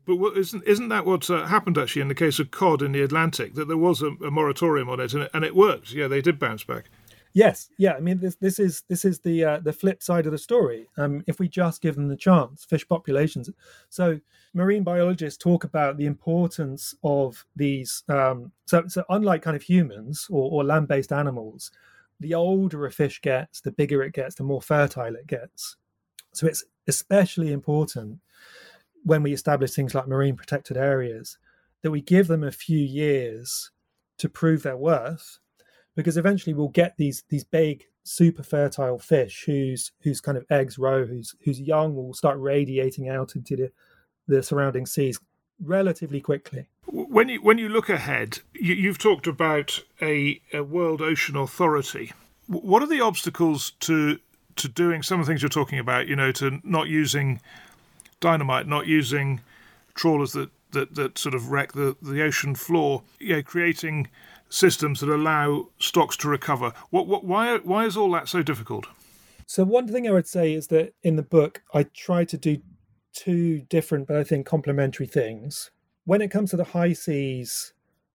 But 0.06 0.18
what, 0.18 0.36
isn't 0.38 0.64
isn't 0.66 0.90
that 0.90 1.06
what 1.06 1.30
uh, 1.30 1.46
happened 1.46 1.78
actually 1.78 2.02
in 2.02 2.08
the 2.08 2.16
case 2.16 2.40
of 2.40 2.52
cod 2.52 2.82
in 2.82 2.92
the 2.92 3.04
Atlantic? 3.04 3.54
That 3.54 3.68
there 3.68 3.78
was 3.78 4.02
a, 4.02 4.08
a 4.26 4.32
moratorium 4.32 4.90
on 4.90 5.00
it 5.00 5.14
and, 5.14 5.24
it 5.24 5.32
and 5.34 5.46
it 5.46 5.56
worked. 5.56 5.94
Yeah, 5.94 6.08
they 6.08 6.22
did 6.22 6.40
bounce 6.40 6.64
back. 6.64 6.90
Yes, 7.34 7.70
yeah. 7.78 7.94
I 7.94 8.02
mean, 8.02 8.20
this 8.20 8.36
this 8.36 8.60
is 8.60 8.84
this 8.90 9.06
is 9.06 9.20
the 9.20 9.46
uh, 9.46 9.60
the 9.60 9.72
flip 9.72 10.04
side 10.04 10.26
of 10.26 10.32
the 10.32 10.38
story. 10.38 10.88
Um, 10.98 11.24
if 11.28 11.40
we 11.40 11.48
just 11.48 11.82
give 11.82 11.96
them 11.96 12.10
the 12.10 12.18
chance, 12.18 12.66
fish 12.66 12.86
populations. 12.88 13.50
So 13.90 14.20
marine 14.54 14.84
biologists 14.84 15.38
talk 15.38 15.64
about 15.64 15.98
the 15.98 16.08
importance 16.08 16.94
of 17.04 17.46
these. 17.56 18.04
Um, 18.10 18.52
so 18.66 18.84
so 18.88 19.06
unlike 19.10 19.44
kind 19.44 19.56
of 19.56 19.64
humans 19.64 20.28
or, 20.30 20.52
or 20.52 20.64
land 20.66 20.90
based 20.90 21.14
animals, 21.14 21.72
the 22.20 22.34
older 22.34 22.86
a 22.86 22.92
fish 22.92 23.22
gets, 23.22 23.62
the 23.62 23.72
bigger 23.72 24.04
it 24.04 24.14
gets, 24.14 24.36
the 24.36 24.44
more 24.44 24.62
fertile 24.62 25.16
it 25.16 25.28
gets. 25.28 25.78
So 26.34 26.48
it's 26.48 26.64
especially 26.88 27.52
important 27.52 28.20
when 29.04 29.24
we 29.24 29.34
establish 29.34 29.72
things 29.72 29.96
like 29.96 30.08
marine 30.08 30.36
protected 30.36 30.78
areas 30.78 31.38
that 31.82 31.92
we 31.92 32.02
give 32.02 32.28
them 32.28 32.44
a 32.44 32.52
few 32.52 32.80
years 32.80 33.72
to 34.18 34.30
prove 34.30 34.64
their 34.64 34.78
worth 34.78 35.40
because 35.96 36.18
eventually 36.18 36.54
we'll 36.54 36.70
get 36.70 36.96
these 36.98 37.24
these 37.30 37.44
big 37.44 37.86
super 38.04 38.44
fertile 38.44 39.00
fish 39.00 39.44
whose 39.46 39.92
whose 40.02 40.22
kind 40.22 40.38
of 40.38 40.46
eggs 40.50 40.78
roe 40.78 41.06
whose 41.06 41.36
whose 41.44 41.60
young 41.60 41.96
will 41.96 42.14
start 42.14 42.38
radiating 42.40 43.10
out 43.10 43.36
into 43.36 43.56
the 43.56 43.72
the 44.28 44.44
surrounding 44.44 44.86
seas 44.86 45.20
relatively 45.60 46.22
quickly. 46.22 46.68
When 46.86 47.30
you 47.30 47.42
when 47.42 47.58
you 47.58 47.70
look 47.70 47.90
ahead 47.90 48.40
you, 48.54 48.88
have 48.88 48.98
talked 48.98 49.28
about 49.28 49.84
a, 50.02 50.42
a 50.54 50.64
world 50.64 51.02
ocean 51.02 51.36
authority. 51.36 52.12
What 52.48 52.82
are 52.84 52.88
the 52.88 53.02
obstacles 53.02 53.72
to 53.82 54.20
to 54.62 54.68
doing 54.68 55.04
some 55.04 55.20
of 55.20 55.26
the 55.26 55.32
things 55.32 55.42
you're 55.42 55.50
talking 55.50 55.80
about 55.80 56.08
you 56.08 56.16
know 56.16 56.32
to 56.32 56.60
not 56.64 56.88
using 56.88 57.40
dynamite 58.20 58.68
not 58.68 58.88
using 58.88 59.42
trawlers 59.94 60.32
that 60.34 60.50
that, 60.72 60.96
that 60.96 61.18
sort 61.18 61.36
of 61.36 61.52
wreck 61.52 61.74
the, 61.74 61.98
the 62.02 62.22
ocean 62.24 62.56
floor 62.56 63.04
yeah 63.20 63.42
creating 63.42 64.08
systems 64.52 65.00
that 65.00 65.10
allow 65.10 65.70
stocks 65.80 66.16
to 66.18 66.30
recover. 66.30 66.74
What, 66.90 67.08
what, 67.08 67.24
why, 67.24 67.58
why 67.58 67.86
is 67.86 67.98
all 67.98 68.12
that 68.12 68.28
so 68.28 68.44
difficult? 68.44 68.86
So, 69.48 69.64
one 69.64 69.88
thing 69.88 70.08
I 70.08 70.12
would 70.12 70.28
say 70.28 70.54
is 70.54 70.68
that 70.68 70.94
in 71.02 71.16
the 71.16 71.24
book, 71.24 71.64
I 71.74 71.84
try 71.84 72.26
to 72.26 72.38
do 72.38 72.58
two 73.14 73.62
different, 73.62 74.08
but 74.08 74.18
I 74.18 74.24
think 74.24 74.46
complementary 74.46 75.08
things. 75.08 75.72
When 76.06 76.22
it 76.22 76.32
comes 76.32 76.52
to 76.52 76.58
the 76.58 76.64
high 76.64 76.94
seas, 76.94 77.74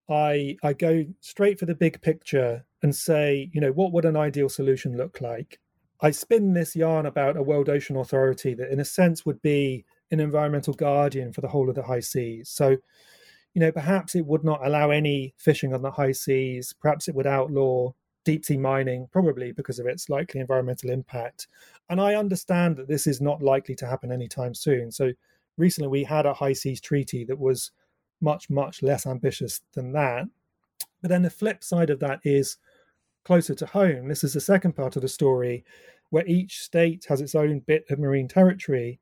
I 0.09 0.57
I 0.63 0.73
go 0.73 1.05
straight 1.21 1.59
for 1.59 1.67
the 1.67 1.75
big 1.75 2.01
picture 2.01 2.65
and 2.83 2.95
say, 2.95 3.51
you 3.53 3.61
know, 3.61 3.73
what 3.73 3.93
would 3.93 4.05
an 4.05 4.17
ideal 4.17 4.49
solution 4.49 4.97
look 4.97 5.21
like? 5.21 5.59
I 6.01 6.11
spin 6.11 6.53
this 6.53 6.77
yarn 6.77 7.07
about 7.07 7.37
a 7.37 7.43
World 7.43 7.69
Ocean 7.69 7.97
Authority 7.97 8.55
that, 8.55 8.71
in 8.71 8.81
a 8.81 8.85
sense, 8.85 9.25
would 9.25 9.41
be 9.43 9.85
an 10.11 10.21
environmental 10.21 10.75
guardian 10.75 11.33
for 11.33 11.41
the 11.41 11.49
whole 11.49 11.69
of 11.69 11.75
the 11.75 11.83
high 11.83 12.01
seas. 12.01 12.49
So, 12.49 12.77
you 13.55 13.61
know, 13.61 13.73
perhaps 13.73 14.15
it 14.15 14.27
would 14.27 14.45
not 14.45 14.65
allow 14.65 14.91
any 14.91 15.35
fishing 15.39 15.73
on 15.73 15.83
the 15.83 15.91
high 15.91 16.13
seas. 16.13 16.75
Perhaps 16.81 17.09
it 17.09 17.15
would 17.15 17.27
outlaw 17.27 17.93
deep 18.25 18.45
sea 18.45 18.59
mining, 18.59 19.09
probably 19.11 19.53
because 19.53 19.79
of 19.79 19.87
its 19.87 20.11
likely 20.11 20.41
environmental 20.41 20.91
impact. 20.91 21.49
And 21.89 22.01
I 22.01 22.17
understand 22.17 22.77
that 22.77 22.89
this 22.89 23.07
is 23.07 23.21
not 23.21 23.43
likely 23.43 23.75
to 23.77 23.87
happen 23.87 24.13
anytime 24.13 24.55
soon. 24.55 24.91
So 24.91 25.13
recently 25.57 25.89
we 25.89 26.05
had 26.05 26.27
a 26.27 26.35
high 26.35 26.53
seas 26.53 26.81
treaty 26.81 27.25
that 27.25 27.39
was 27.39 27.71
much, 28.21 28.51
much 28.51 28.83
less 28.83 29.07
ambitious 29.07 29.61
than 29.73 29.93
that. 29.93 30.25
But 31.01 31.09
then 31.09 31.23
the 31.23 31.31
flip 31.31 31.63
side 31.63 31.91
of 31.91 32.01
that 32.01 32.21
is 32.25 32.59
closer 33.27 33.57
to 33.57 33.67
home. 33.67 34.07
This 34.07 34.23
is 34.23 34.35
the 34.35 34.41
second 34.41 34.75
part 34.77 34.95
of 34.95 35.03
the 35.03 35.09
story 35.09 35.65
where 36.11 36.25
each 36.29 36.61
state 36.61 37.07
has 37.09 37.21
its 37.21 37.35
own 37.35 37.59
bit 37.59 37.85
of 37.91 37.99
marine 37.99 38.29
territory. 38.29 39.01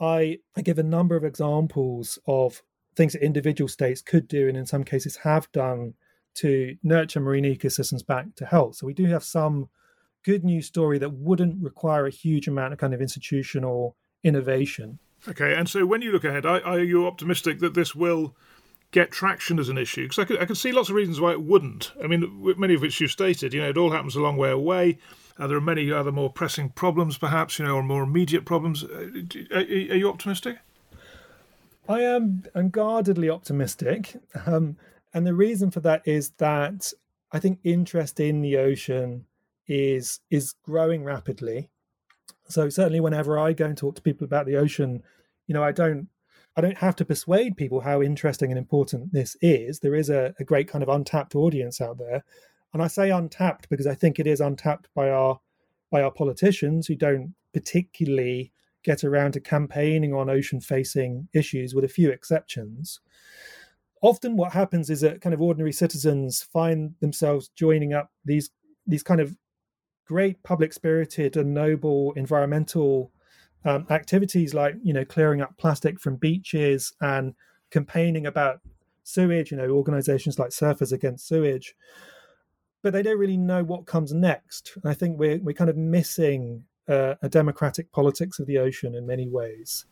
I, 0.00 0.38
I 0.56 0.62
give 0.62 0.78
a 0.78 0.82
number 0.82 1.14
of 1.14 1.24
examples 1.24 2.18
of 2.26 2.62
things 2.96 3.12
that 3.12 3.22
individual 3.22 3.68
states 3.68 4.00
could 4.00 4.28
do 4.28 4.48
and 4.48 4.56
in 4.56 4.64
some 4.64 4.82
cases 4.82 5.16
have 5.16 5.52
done 5.52 5.92
to 6.36 6.76
nurture 6.82 7.20
marine 7.20 7.44
ecosystems 7.44 8.06
back 8.06 8.34
to 8.36 8.46
health. 8.46 8.76
So 8.76 8.86
we 8.86 8.94
do 8.94 9.04
have 9.04 9.22
some 9.22 9.68
good 10.24 10.42
news 10.42 10.66
story 10.66 10.98
that 10.98 11.12
wouldn't 11.12 11.62
require 11.62 12.06
a 12.06 12.10
huge 12.10 12.48
amount 12.48 12.72
of 12.72 12.78
kind 12.78 12.94
of 12.94 13.02
institutional 13.02 13.94
innovation. 14.24 15.00
Okay, 15.28 15.54
and 15.54 15.68
so 15.68 15.84
when 15.84 16.00
you 16.00 16.12
look 16.12 16.24
ahead, 16.24 16.46
are, 16.46 16.64
are 16.64 16.80
you 16.80 17.06
optimistic 17.06 17.58
that 17.58 17.74
this 17.74 17.94
will 17.94 18.34
get 18.90 19.10
traction 19.10 19.58
as 19.58 19.68
an 19.68 19.78
issue? 19.78 20.04
Because 20.04 20.18
I 20.18 20.24
could, 20.24 20.40
I 20.40 20.44
could 20.44 20.56
see 20.56 20.72
lots 20.72 20.88
of 20.88 20.94
reasons 20.94 21.20
why 21.20 21.32
it 21.32 21.42
wouldn't. 21.42 21.92
I 22.02 22.06
mean, 22.06 22.54
many 22.56 22.74
of 22.74 22.80
which 22.80 23.00
you've 23.00 23.10
stated, 23.10 23.52
you 23.52 23.60
know, 23.60 23.68
it 23.68 23.78
all 23.78 23.90
happens 23.90 24.16
a 24.16 24.20
long 24.20 24.36
way 24.36 24.50
away. 24.50 24.98
Uh, 25.38 25.46
there 25.46 25.56
are 25.56 25.60
many 25.60 25.92
other 25.92 26.10
more 26.10 26.32
pressing 26.32 26.70
problems, 26.70 27.16
perhaps, 27.16 27.58
you 27.58 27.64
know, 27.64 27.76
or 27.76 27.82
more 27.82 28.02
immediate 28.02 28.44
problems. 28.44 28.84
Uh, 28.84 29.10
are, 29.52 29.58
are 29.58 29.62
you 29.62 30.08
optimistic? 30.08 30.58
I 31.88 32.00
am 32.02 32.44
unguardedly 32.54 33.30
optimistic. 33.30 34.16
Um, 34.46 34.76
and 35.14 35.26
the 35.26 35.34
reason 35.34 35.70
for 35.70 35.80
that 35.80 36.02
is 36.06 36.30
that 36.38 36.92
I 37.32 37.38
think 37.38 37.60
interest 37.64 38.20
in 38.20 38.42
the 38.42 38.56
ocean 38.58 39.24
is 39.66 40.20
is 40.30 40.54
growing 40.64 41.04
rapidly. 41.04 41.70
So 42.48 42.68
certainly 42.68 43.00
whenever 43.00 43.38
I 43.38 43.52
go 43.52 43.66
and 43.66 43.76
talk 43.76 43.94
to 43.96 44.02
people 44.02 44.24
about 44.24 44.46
the 44.46 44.56
ocean, 44.56 45.02
you 45.46 45.54
know, 45.54 45.62
I 45.62 45.72
don't 45.72 46.08
I 46.58 46.60
don't 46.60 46.78
have 46.78 46.96
to 46.96 47.04
persuade 47.04 47.56
people 47.56 47.82
how 47.82 48.02
interesting 48.02 48.50
and 48.50 48.58
important 48.58 49.12
this 49.12 49.36
is. 49.40 49.78
There 49.78 49.94
is 49.94 50.10
a, 50.10 50.34
a 50.40 50.44
great 50.44 50.66
kind 50.66 50.82
of 50.82 50.88
untapped 50.88 51.36
audience 51.36 51.80
out 51.80 51.98
there. 51.98 52.24
And 52.74 52.82
I 52.82 52.88
say 52.88 53.12
untapped 53.12 53.68
because 53.68 53.86
I 53.86 53.94
think 53.94 54.18
it 54.18 54.26
is 54.26 54.40
untapped 54.40 54.88
by 54.92 55.08
our 55.08 55.38
by 55.92 56.02
our 56.02 56.10
politicians 56.10 56.88
who 56.88 56.96
don't 56.96 57.36
particularly 57.54 58.52
get 58.82 59.04
around 59.04 59.32
to 59.32 59.40
campaigning 59.40 60.12
on 60.12 60.28
ocean 60.28 60.60
facing 60.60 61.28
issues, 61.32 61.76
with 61.76 61.84
a 61.84 61.88
few 61.88 62.10
exceptions. 62.10 62.98
Often, 64.02 64.36
what 64.36 64.52
happens 64.52 64.90
is 64.90 65.00
that 65.02 65.20
kind 65.20 65.34
of 65.34 65.40
ordinary 65.40 65.72
citizens 65.72 66.42
find 66.42 66.96
themselves 67.00 67.50
joining 67.54 67.92
up 67.92 68.10
these 68.24 68.50
these 68.84 69.04
kind 69.04 69.20
of 69.20 69.36
great 70.08 70.42
public 70.42 70.72
spirited 70.72 71.36
and 71.36 71.54
noble 71.54 72.12
environmental 72.16 73.12
um, 73.64 73.86
activities 73.90 74.54
like 74.54 74.74
you 74.82 74.92
know 74.92 75.04
clearing 75.04 75.40
up 75.40 75.56
plastic 75.58 76.00
from 76.00 76.16
beaches 76.16 76.92
and 77.00 77.34
campaigning 77.70 78.26
about 78.26 78.60
sewage 79.04 79.50
you 79.50 79.56
know 79.56 79.68
organizations 79.70 80.38
like 80.38 80.50
surfers 80.50 80.92
against 80.92 81.26
sewage 81.26 81.74
but 82.82 82.92
they 82.92 83.02
don't 83.02 83.18
really 83.18 83.36
know 83.36 83.64
what 83.64 83.86
comes 83.86 84.12
next 84.12 84.72
and 84.82 84.90
i 84.90 84.94
think 84.94 85.18
we're, 85.18 85.38
we're 85.38 85.52
kind 85.52 85.70
of 85.70 85.76
missing 85.76 86.64
uh, 86.88 87.14
a 87.22 87.28
democratic 87.28 87.92
politics 87.92 88.38
of 88.38 88.46
the 88.46 88.58
ocean 88.58 88.94
in 88.94 89.06
many 89.06 89.28
ways. 89.28 89.84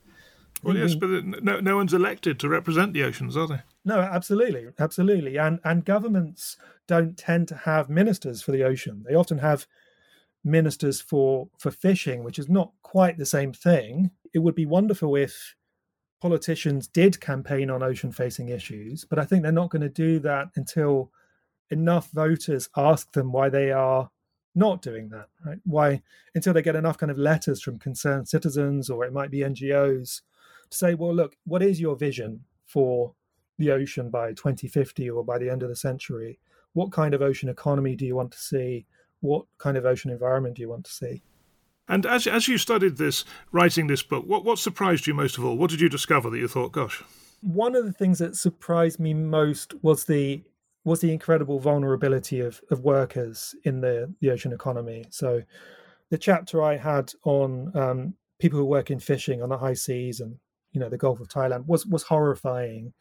Well, 0.62 0.76
yes, 0.76 0.94
but 0.94 1.24
no, 1.24 1.60
no 1.60 1.76
one's 1.76 1.92
elected 1.92 2.40
to 2.40 2.48
represent 2.48 2.94
the 2.94 3.02
oceans, 3.02 3.36
are 3.36 3.46
they? 3.46 3.60
No, 3.84 4.00
absolutely, 4.00 4.68
absolutely, 4.78 5.36
and 5.36 5.60
and 5.64 5.84
governments 5.84 6.56
don't 6.86 7.16
tend 7.18 7.46
to 7.48 7.56
have 7.56 7.90
ministers 7.90 8.42
for 8.42 8.52
the 8.52 8.64
ocean. 8.64 9.04
They 9.06 9.14
often 9.14 9.38
have 9.38 9.66
ministers 10.46 11.00
for 11.00 11.48
for 11.58 11.70
fishing, 11.70 12.24
which 12.24 12.38
is 12.38 12.48
not 12.48 12.72
quite 12.82 13.18
the 13.18 13.26
same 13.26 13.52
thing. 13.52 14.10
It 14.32 14.38
would 14.38 14.54
be 14.54 14.66
wonderful 14.66 15.16
if 15.16 15.56
politicians 16.20 16.86
did 16.86 17.20
campaign 17.20 17.68
on 17.68 17.82
ocean 17.82 18.12
facing 18.12 18.48
issues, 18.48 19.04
but 19.04 19.18
I 19.18 19.24
think 19.24 19.42
they're 19.42 19.52
not 19.52 19.70
going 19.70 19.82
to 19.82 19.88
do 19.88 20.18
that 20.20 20.48
until 20.56 21.10
enough 21.70 22.10
voters 22.10 22.68
ask 22.76 23.12
them 23.12 23.32
why 23.32 23.48
they 23.48 23.70
are 23.72 24.10
not 24.54 24.80
doing 24.80 25.10
that, 25.10 25.28
right? 25.44 25.58
Why, 25.64 26.02
until 26.34 26.54
they 26.54 26.62
get 26.62 26.76
enough 26.76 26.96
kind 26.96 27.10
of 27.10 27.18
letters 27.18 27.60
from 27.60 27.78
concerned 27.78 28.28
citizens 28.28 28.88
or 28.88 29.04
it 29.04 29.12
might 29.12 29.30
be 29.30 29.40
NGOs 29.40 30.22
to 30.70 30.76
say, 30.76 30.94
well, 30.94 31.14
look, 31.14 31.36
what 31.44 31.62
is 31.62 31.80
your 31.80 31.96
vision 31.96 32.44
for 32.64 33.14
the 33.58 33.70
ocean 33.70 34.10
by 34.10 34.30
2050 34.30 35.10
or 35.10 35.22
by 35.24 35.38
the 35.38 35.50
end 35.50 35.62
of 35.62 35.68
the 35.68 35.76
century? 35.76 36.38
What 36.72 36.92
kind 36.92 37.12
of 37.12 37.20
ocean 37.20 37.50
economy 37.50 37.94
do 37.96 38.06
you 38.06 38.16
want 38.16 38.32
to 38.32 38.38
see? 38.38 38.86
What 39.26 39.46
kind 39.58 39.76
of 39.76 39.84
ocean 39.84 40.10
environment 40.10 40.56
do 40.56 40.62
you 40.62 40.68
want 40.68 40.84
to 40.84 40.92
see? 40.92 41.22
And 41.88 42.04
as, 42.04 42.26
as 42.26 42.48
you 42.48 42.58
studied 42.58 42.96
this, 42.96 43.24
writing 43.52 43.86
this 43.86 44.02
book, 44.02 44.24
what, 44.26 44.44
what 44.44 44.58
surprised 44.58 45.06
you 45.06 45.14
most 45.14 45.38
of 45.38 45.44
all? 45.44 45.56
What 45.56 45.70
did 45.70 45.80
you 45.80 45.88
discover 45.88 46.30
that 46.30 46.38
you 46.38 46.48
thought, 46.48 46.72
gosh? 46.72 47.02
One 47.42 47.76
of 47.76 47.84
the 47.84 47.92
things 47.92 48.18
that 48.18 48.36
surprised 48.36 48.98
me 48.98 49.14
most 49.14 49.74
was 49.82 50.04
the 50.04 50.42
was 50.84 51.00
the 51.00 51.12
incredible 51.12 51.58
vulnerability 51.58 52.38
of, 52.38 52.60
of 52.70 52.80
workers 52.80 53.56
in 53.64 53.80
the, 53.80 54.14
the 54.20 54.30
ocean 54.30 54.52
economy. 54.52 55.04
So, 55.10 55.42
the 56.10 56.18
chapter 56.18 56.62
I 56.62 56.76
had 56.76 57.12
on 57.24 57.76
um, 57.76 58.14
people 58.38 58.60
who 58.60 58.64
work 58.64 58.88
in 58.90 59.00
fishing 59.00 59.42
on 59.42 59.48
the 59.48 59.58
high 59.58 59.74
seas 59.74 60.20
and 60.20 60.36
you 60.72 60.80
know 60.80 60.88
the 60.88 60.98
Gulf 60.98 61.20
of 61.20 61.28
Thailand 61.28 61.66
was 61.66 61.86
was 61.86 62.04
horrifying. 62.04 62.92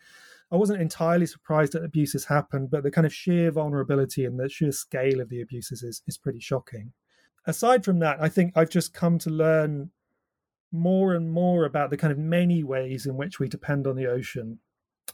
I 0.51 0.57
wasn't 0.57 0.81
entirely 0.81 1.25
surprised 1.25 1.73
that 1.73 1.83
abuses 1.83 2.25
happened, 2.25 2.69
but 2.69 2.83
the 2.83 2.91
kind 2.91 3.05
of 3.05 3.13
sheer 3.13 3.51
vulnerability 3.51 4.25
and 4.25 4.39
the 4.39 4.47
sheer 4.47 4.71
scale 4.71 5.19
of 5.19 5.29
the 5.29 5.41
abuses 5.41 5.83
is, 5.83 6.01
is 6.07 6.17
pretty 6.17 6.39
shocking. 6.39 6.93
Aside 7.47 7.83
from 7.83 7.99
that, 7.99 8.17
I 8.21 8.29
think 8.29 8.53
I've 8.55 8.69
just 8.69 8.93
come 8.93 9.17
to 9.19 9.29
learn 9.29 9.91
more 10.71 11.13
and 11.13 11.31
more 11.31 11.65
about 11.65 11.89
the 11.89 11.97
kind 11.97 12.11
of 12.11 12.19
many 12.19 12.63
ways 12.63 13.05
in 13.05 13.17
which 13.17 13.39
we 13.39 13.47
depend 13.47 13.87
on 13.87 13.95
the 13.95 14.07
ocean 14.07 14.59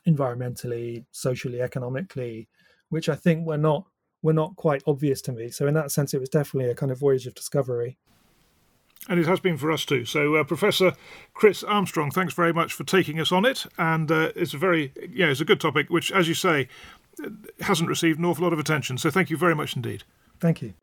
environmentally, 0.08 1.06
socially, 1.12 1.62
economically, 1.62 2.48
which 2.90 3.10
I 3.10 3.16
think 3.16 3.46
were 3.46 3.58
not 3.58 3.86
were 4.24 4.34
not 4.34 4.56
quite 4.56 4.84
obvious 4.86 5.22
to 5.24 5.32
me. 5.32 5.50
So 5.50 5.66
in 5.68 5.74
that 5.74 5.92
sense, 5.92 6.14
it 6.14 6.20
was 6.20 6.30
definitely 6.30 6.70
a 6.70 6.76
kind 6.76 6.92
of 6.92 7.00
voyage 7.00 7.26
of 7.26 7.34
discovery. 7.34 7.98
And 9.10 9.20
it 9.20 9.26
has 9.26 9.40
been 9.40 9.58
for 9.58 9.72
us 9.72 9.84
too. 9.84 10.06
So, 10.06 10.36
uh, 10.36 10.44
Professor 10.44 10.94
Chris 11.34 11.64
Armstrong, 11.64 12.12
thanks 12.12 12.34
very 12.34 12.54
much 12.54 12.74
for 12.74 12.84
taking 12.84 13.20
us 13.20 13.32
on 13.32 13.46
it. 13.46 13.66
And 13.78 14.12
uh, 14.12 14.32
it's 14.36 14.54
a 14.54 14.58
very, 14.58 14.94
yeah, 15.10 15.28
it's 15.28 15.42
a 15.42 15.46
good 15.46 15.60
topic, 15.60 15.90
which, 15.90 16.12
as 16.12 16.28
you 16.28 16.36
say, 16.36 16.68
hasn't 17.62 17.90
received 17.90 18.20
an 18.20 18.26
awful 18.26 18.44
lot 18.44 18.54
of 18.54 18.60
attention. 18.60 18.98
So, 18.98 19.10
thank 19.10 19.30
you 19.30 19.38
very 19.38 19.56
much 19.56 19.76
indeed. 19.76 20.04
Thank 20.40 20.62
you. 20.62 20.74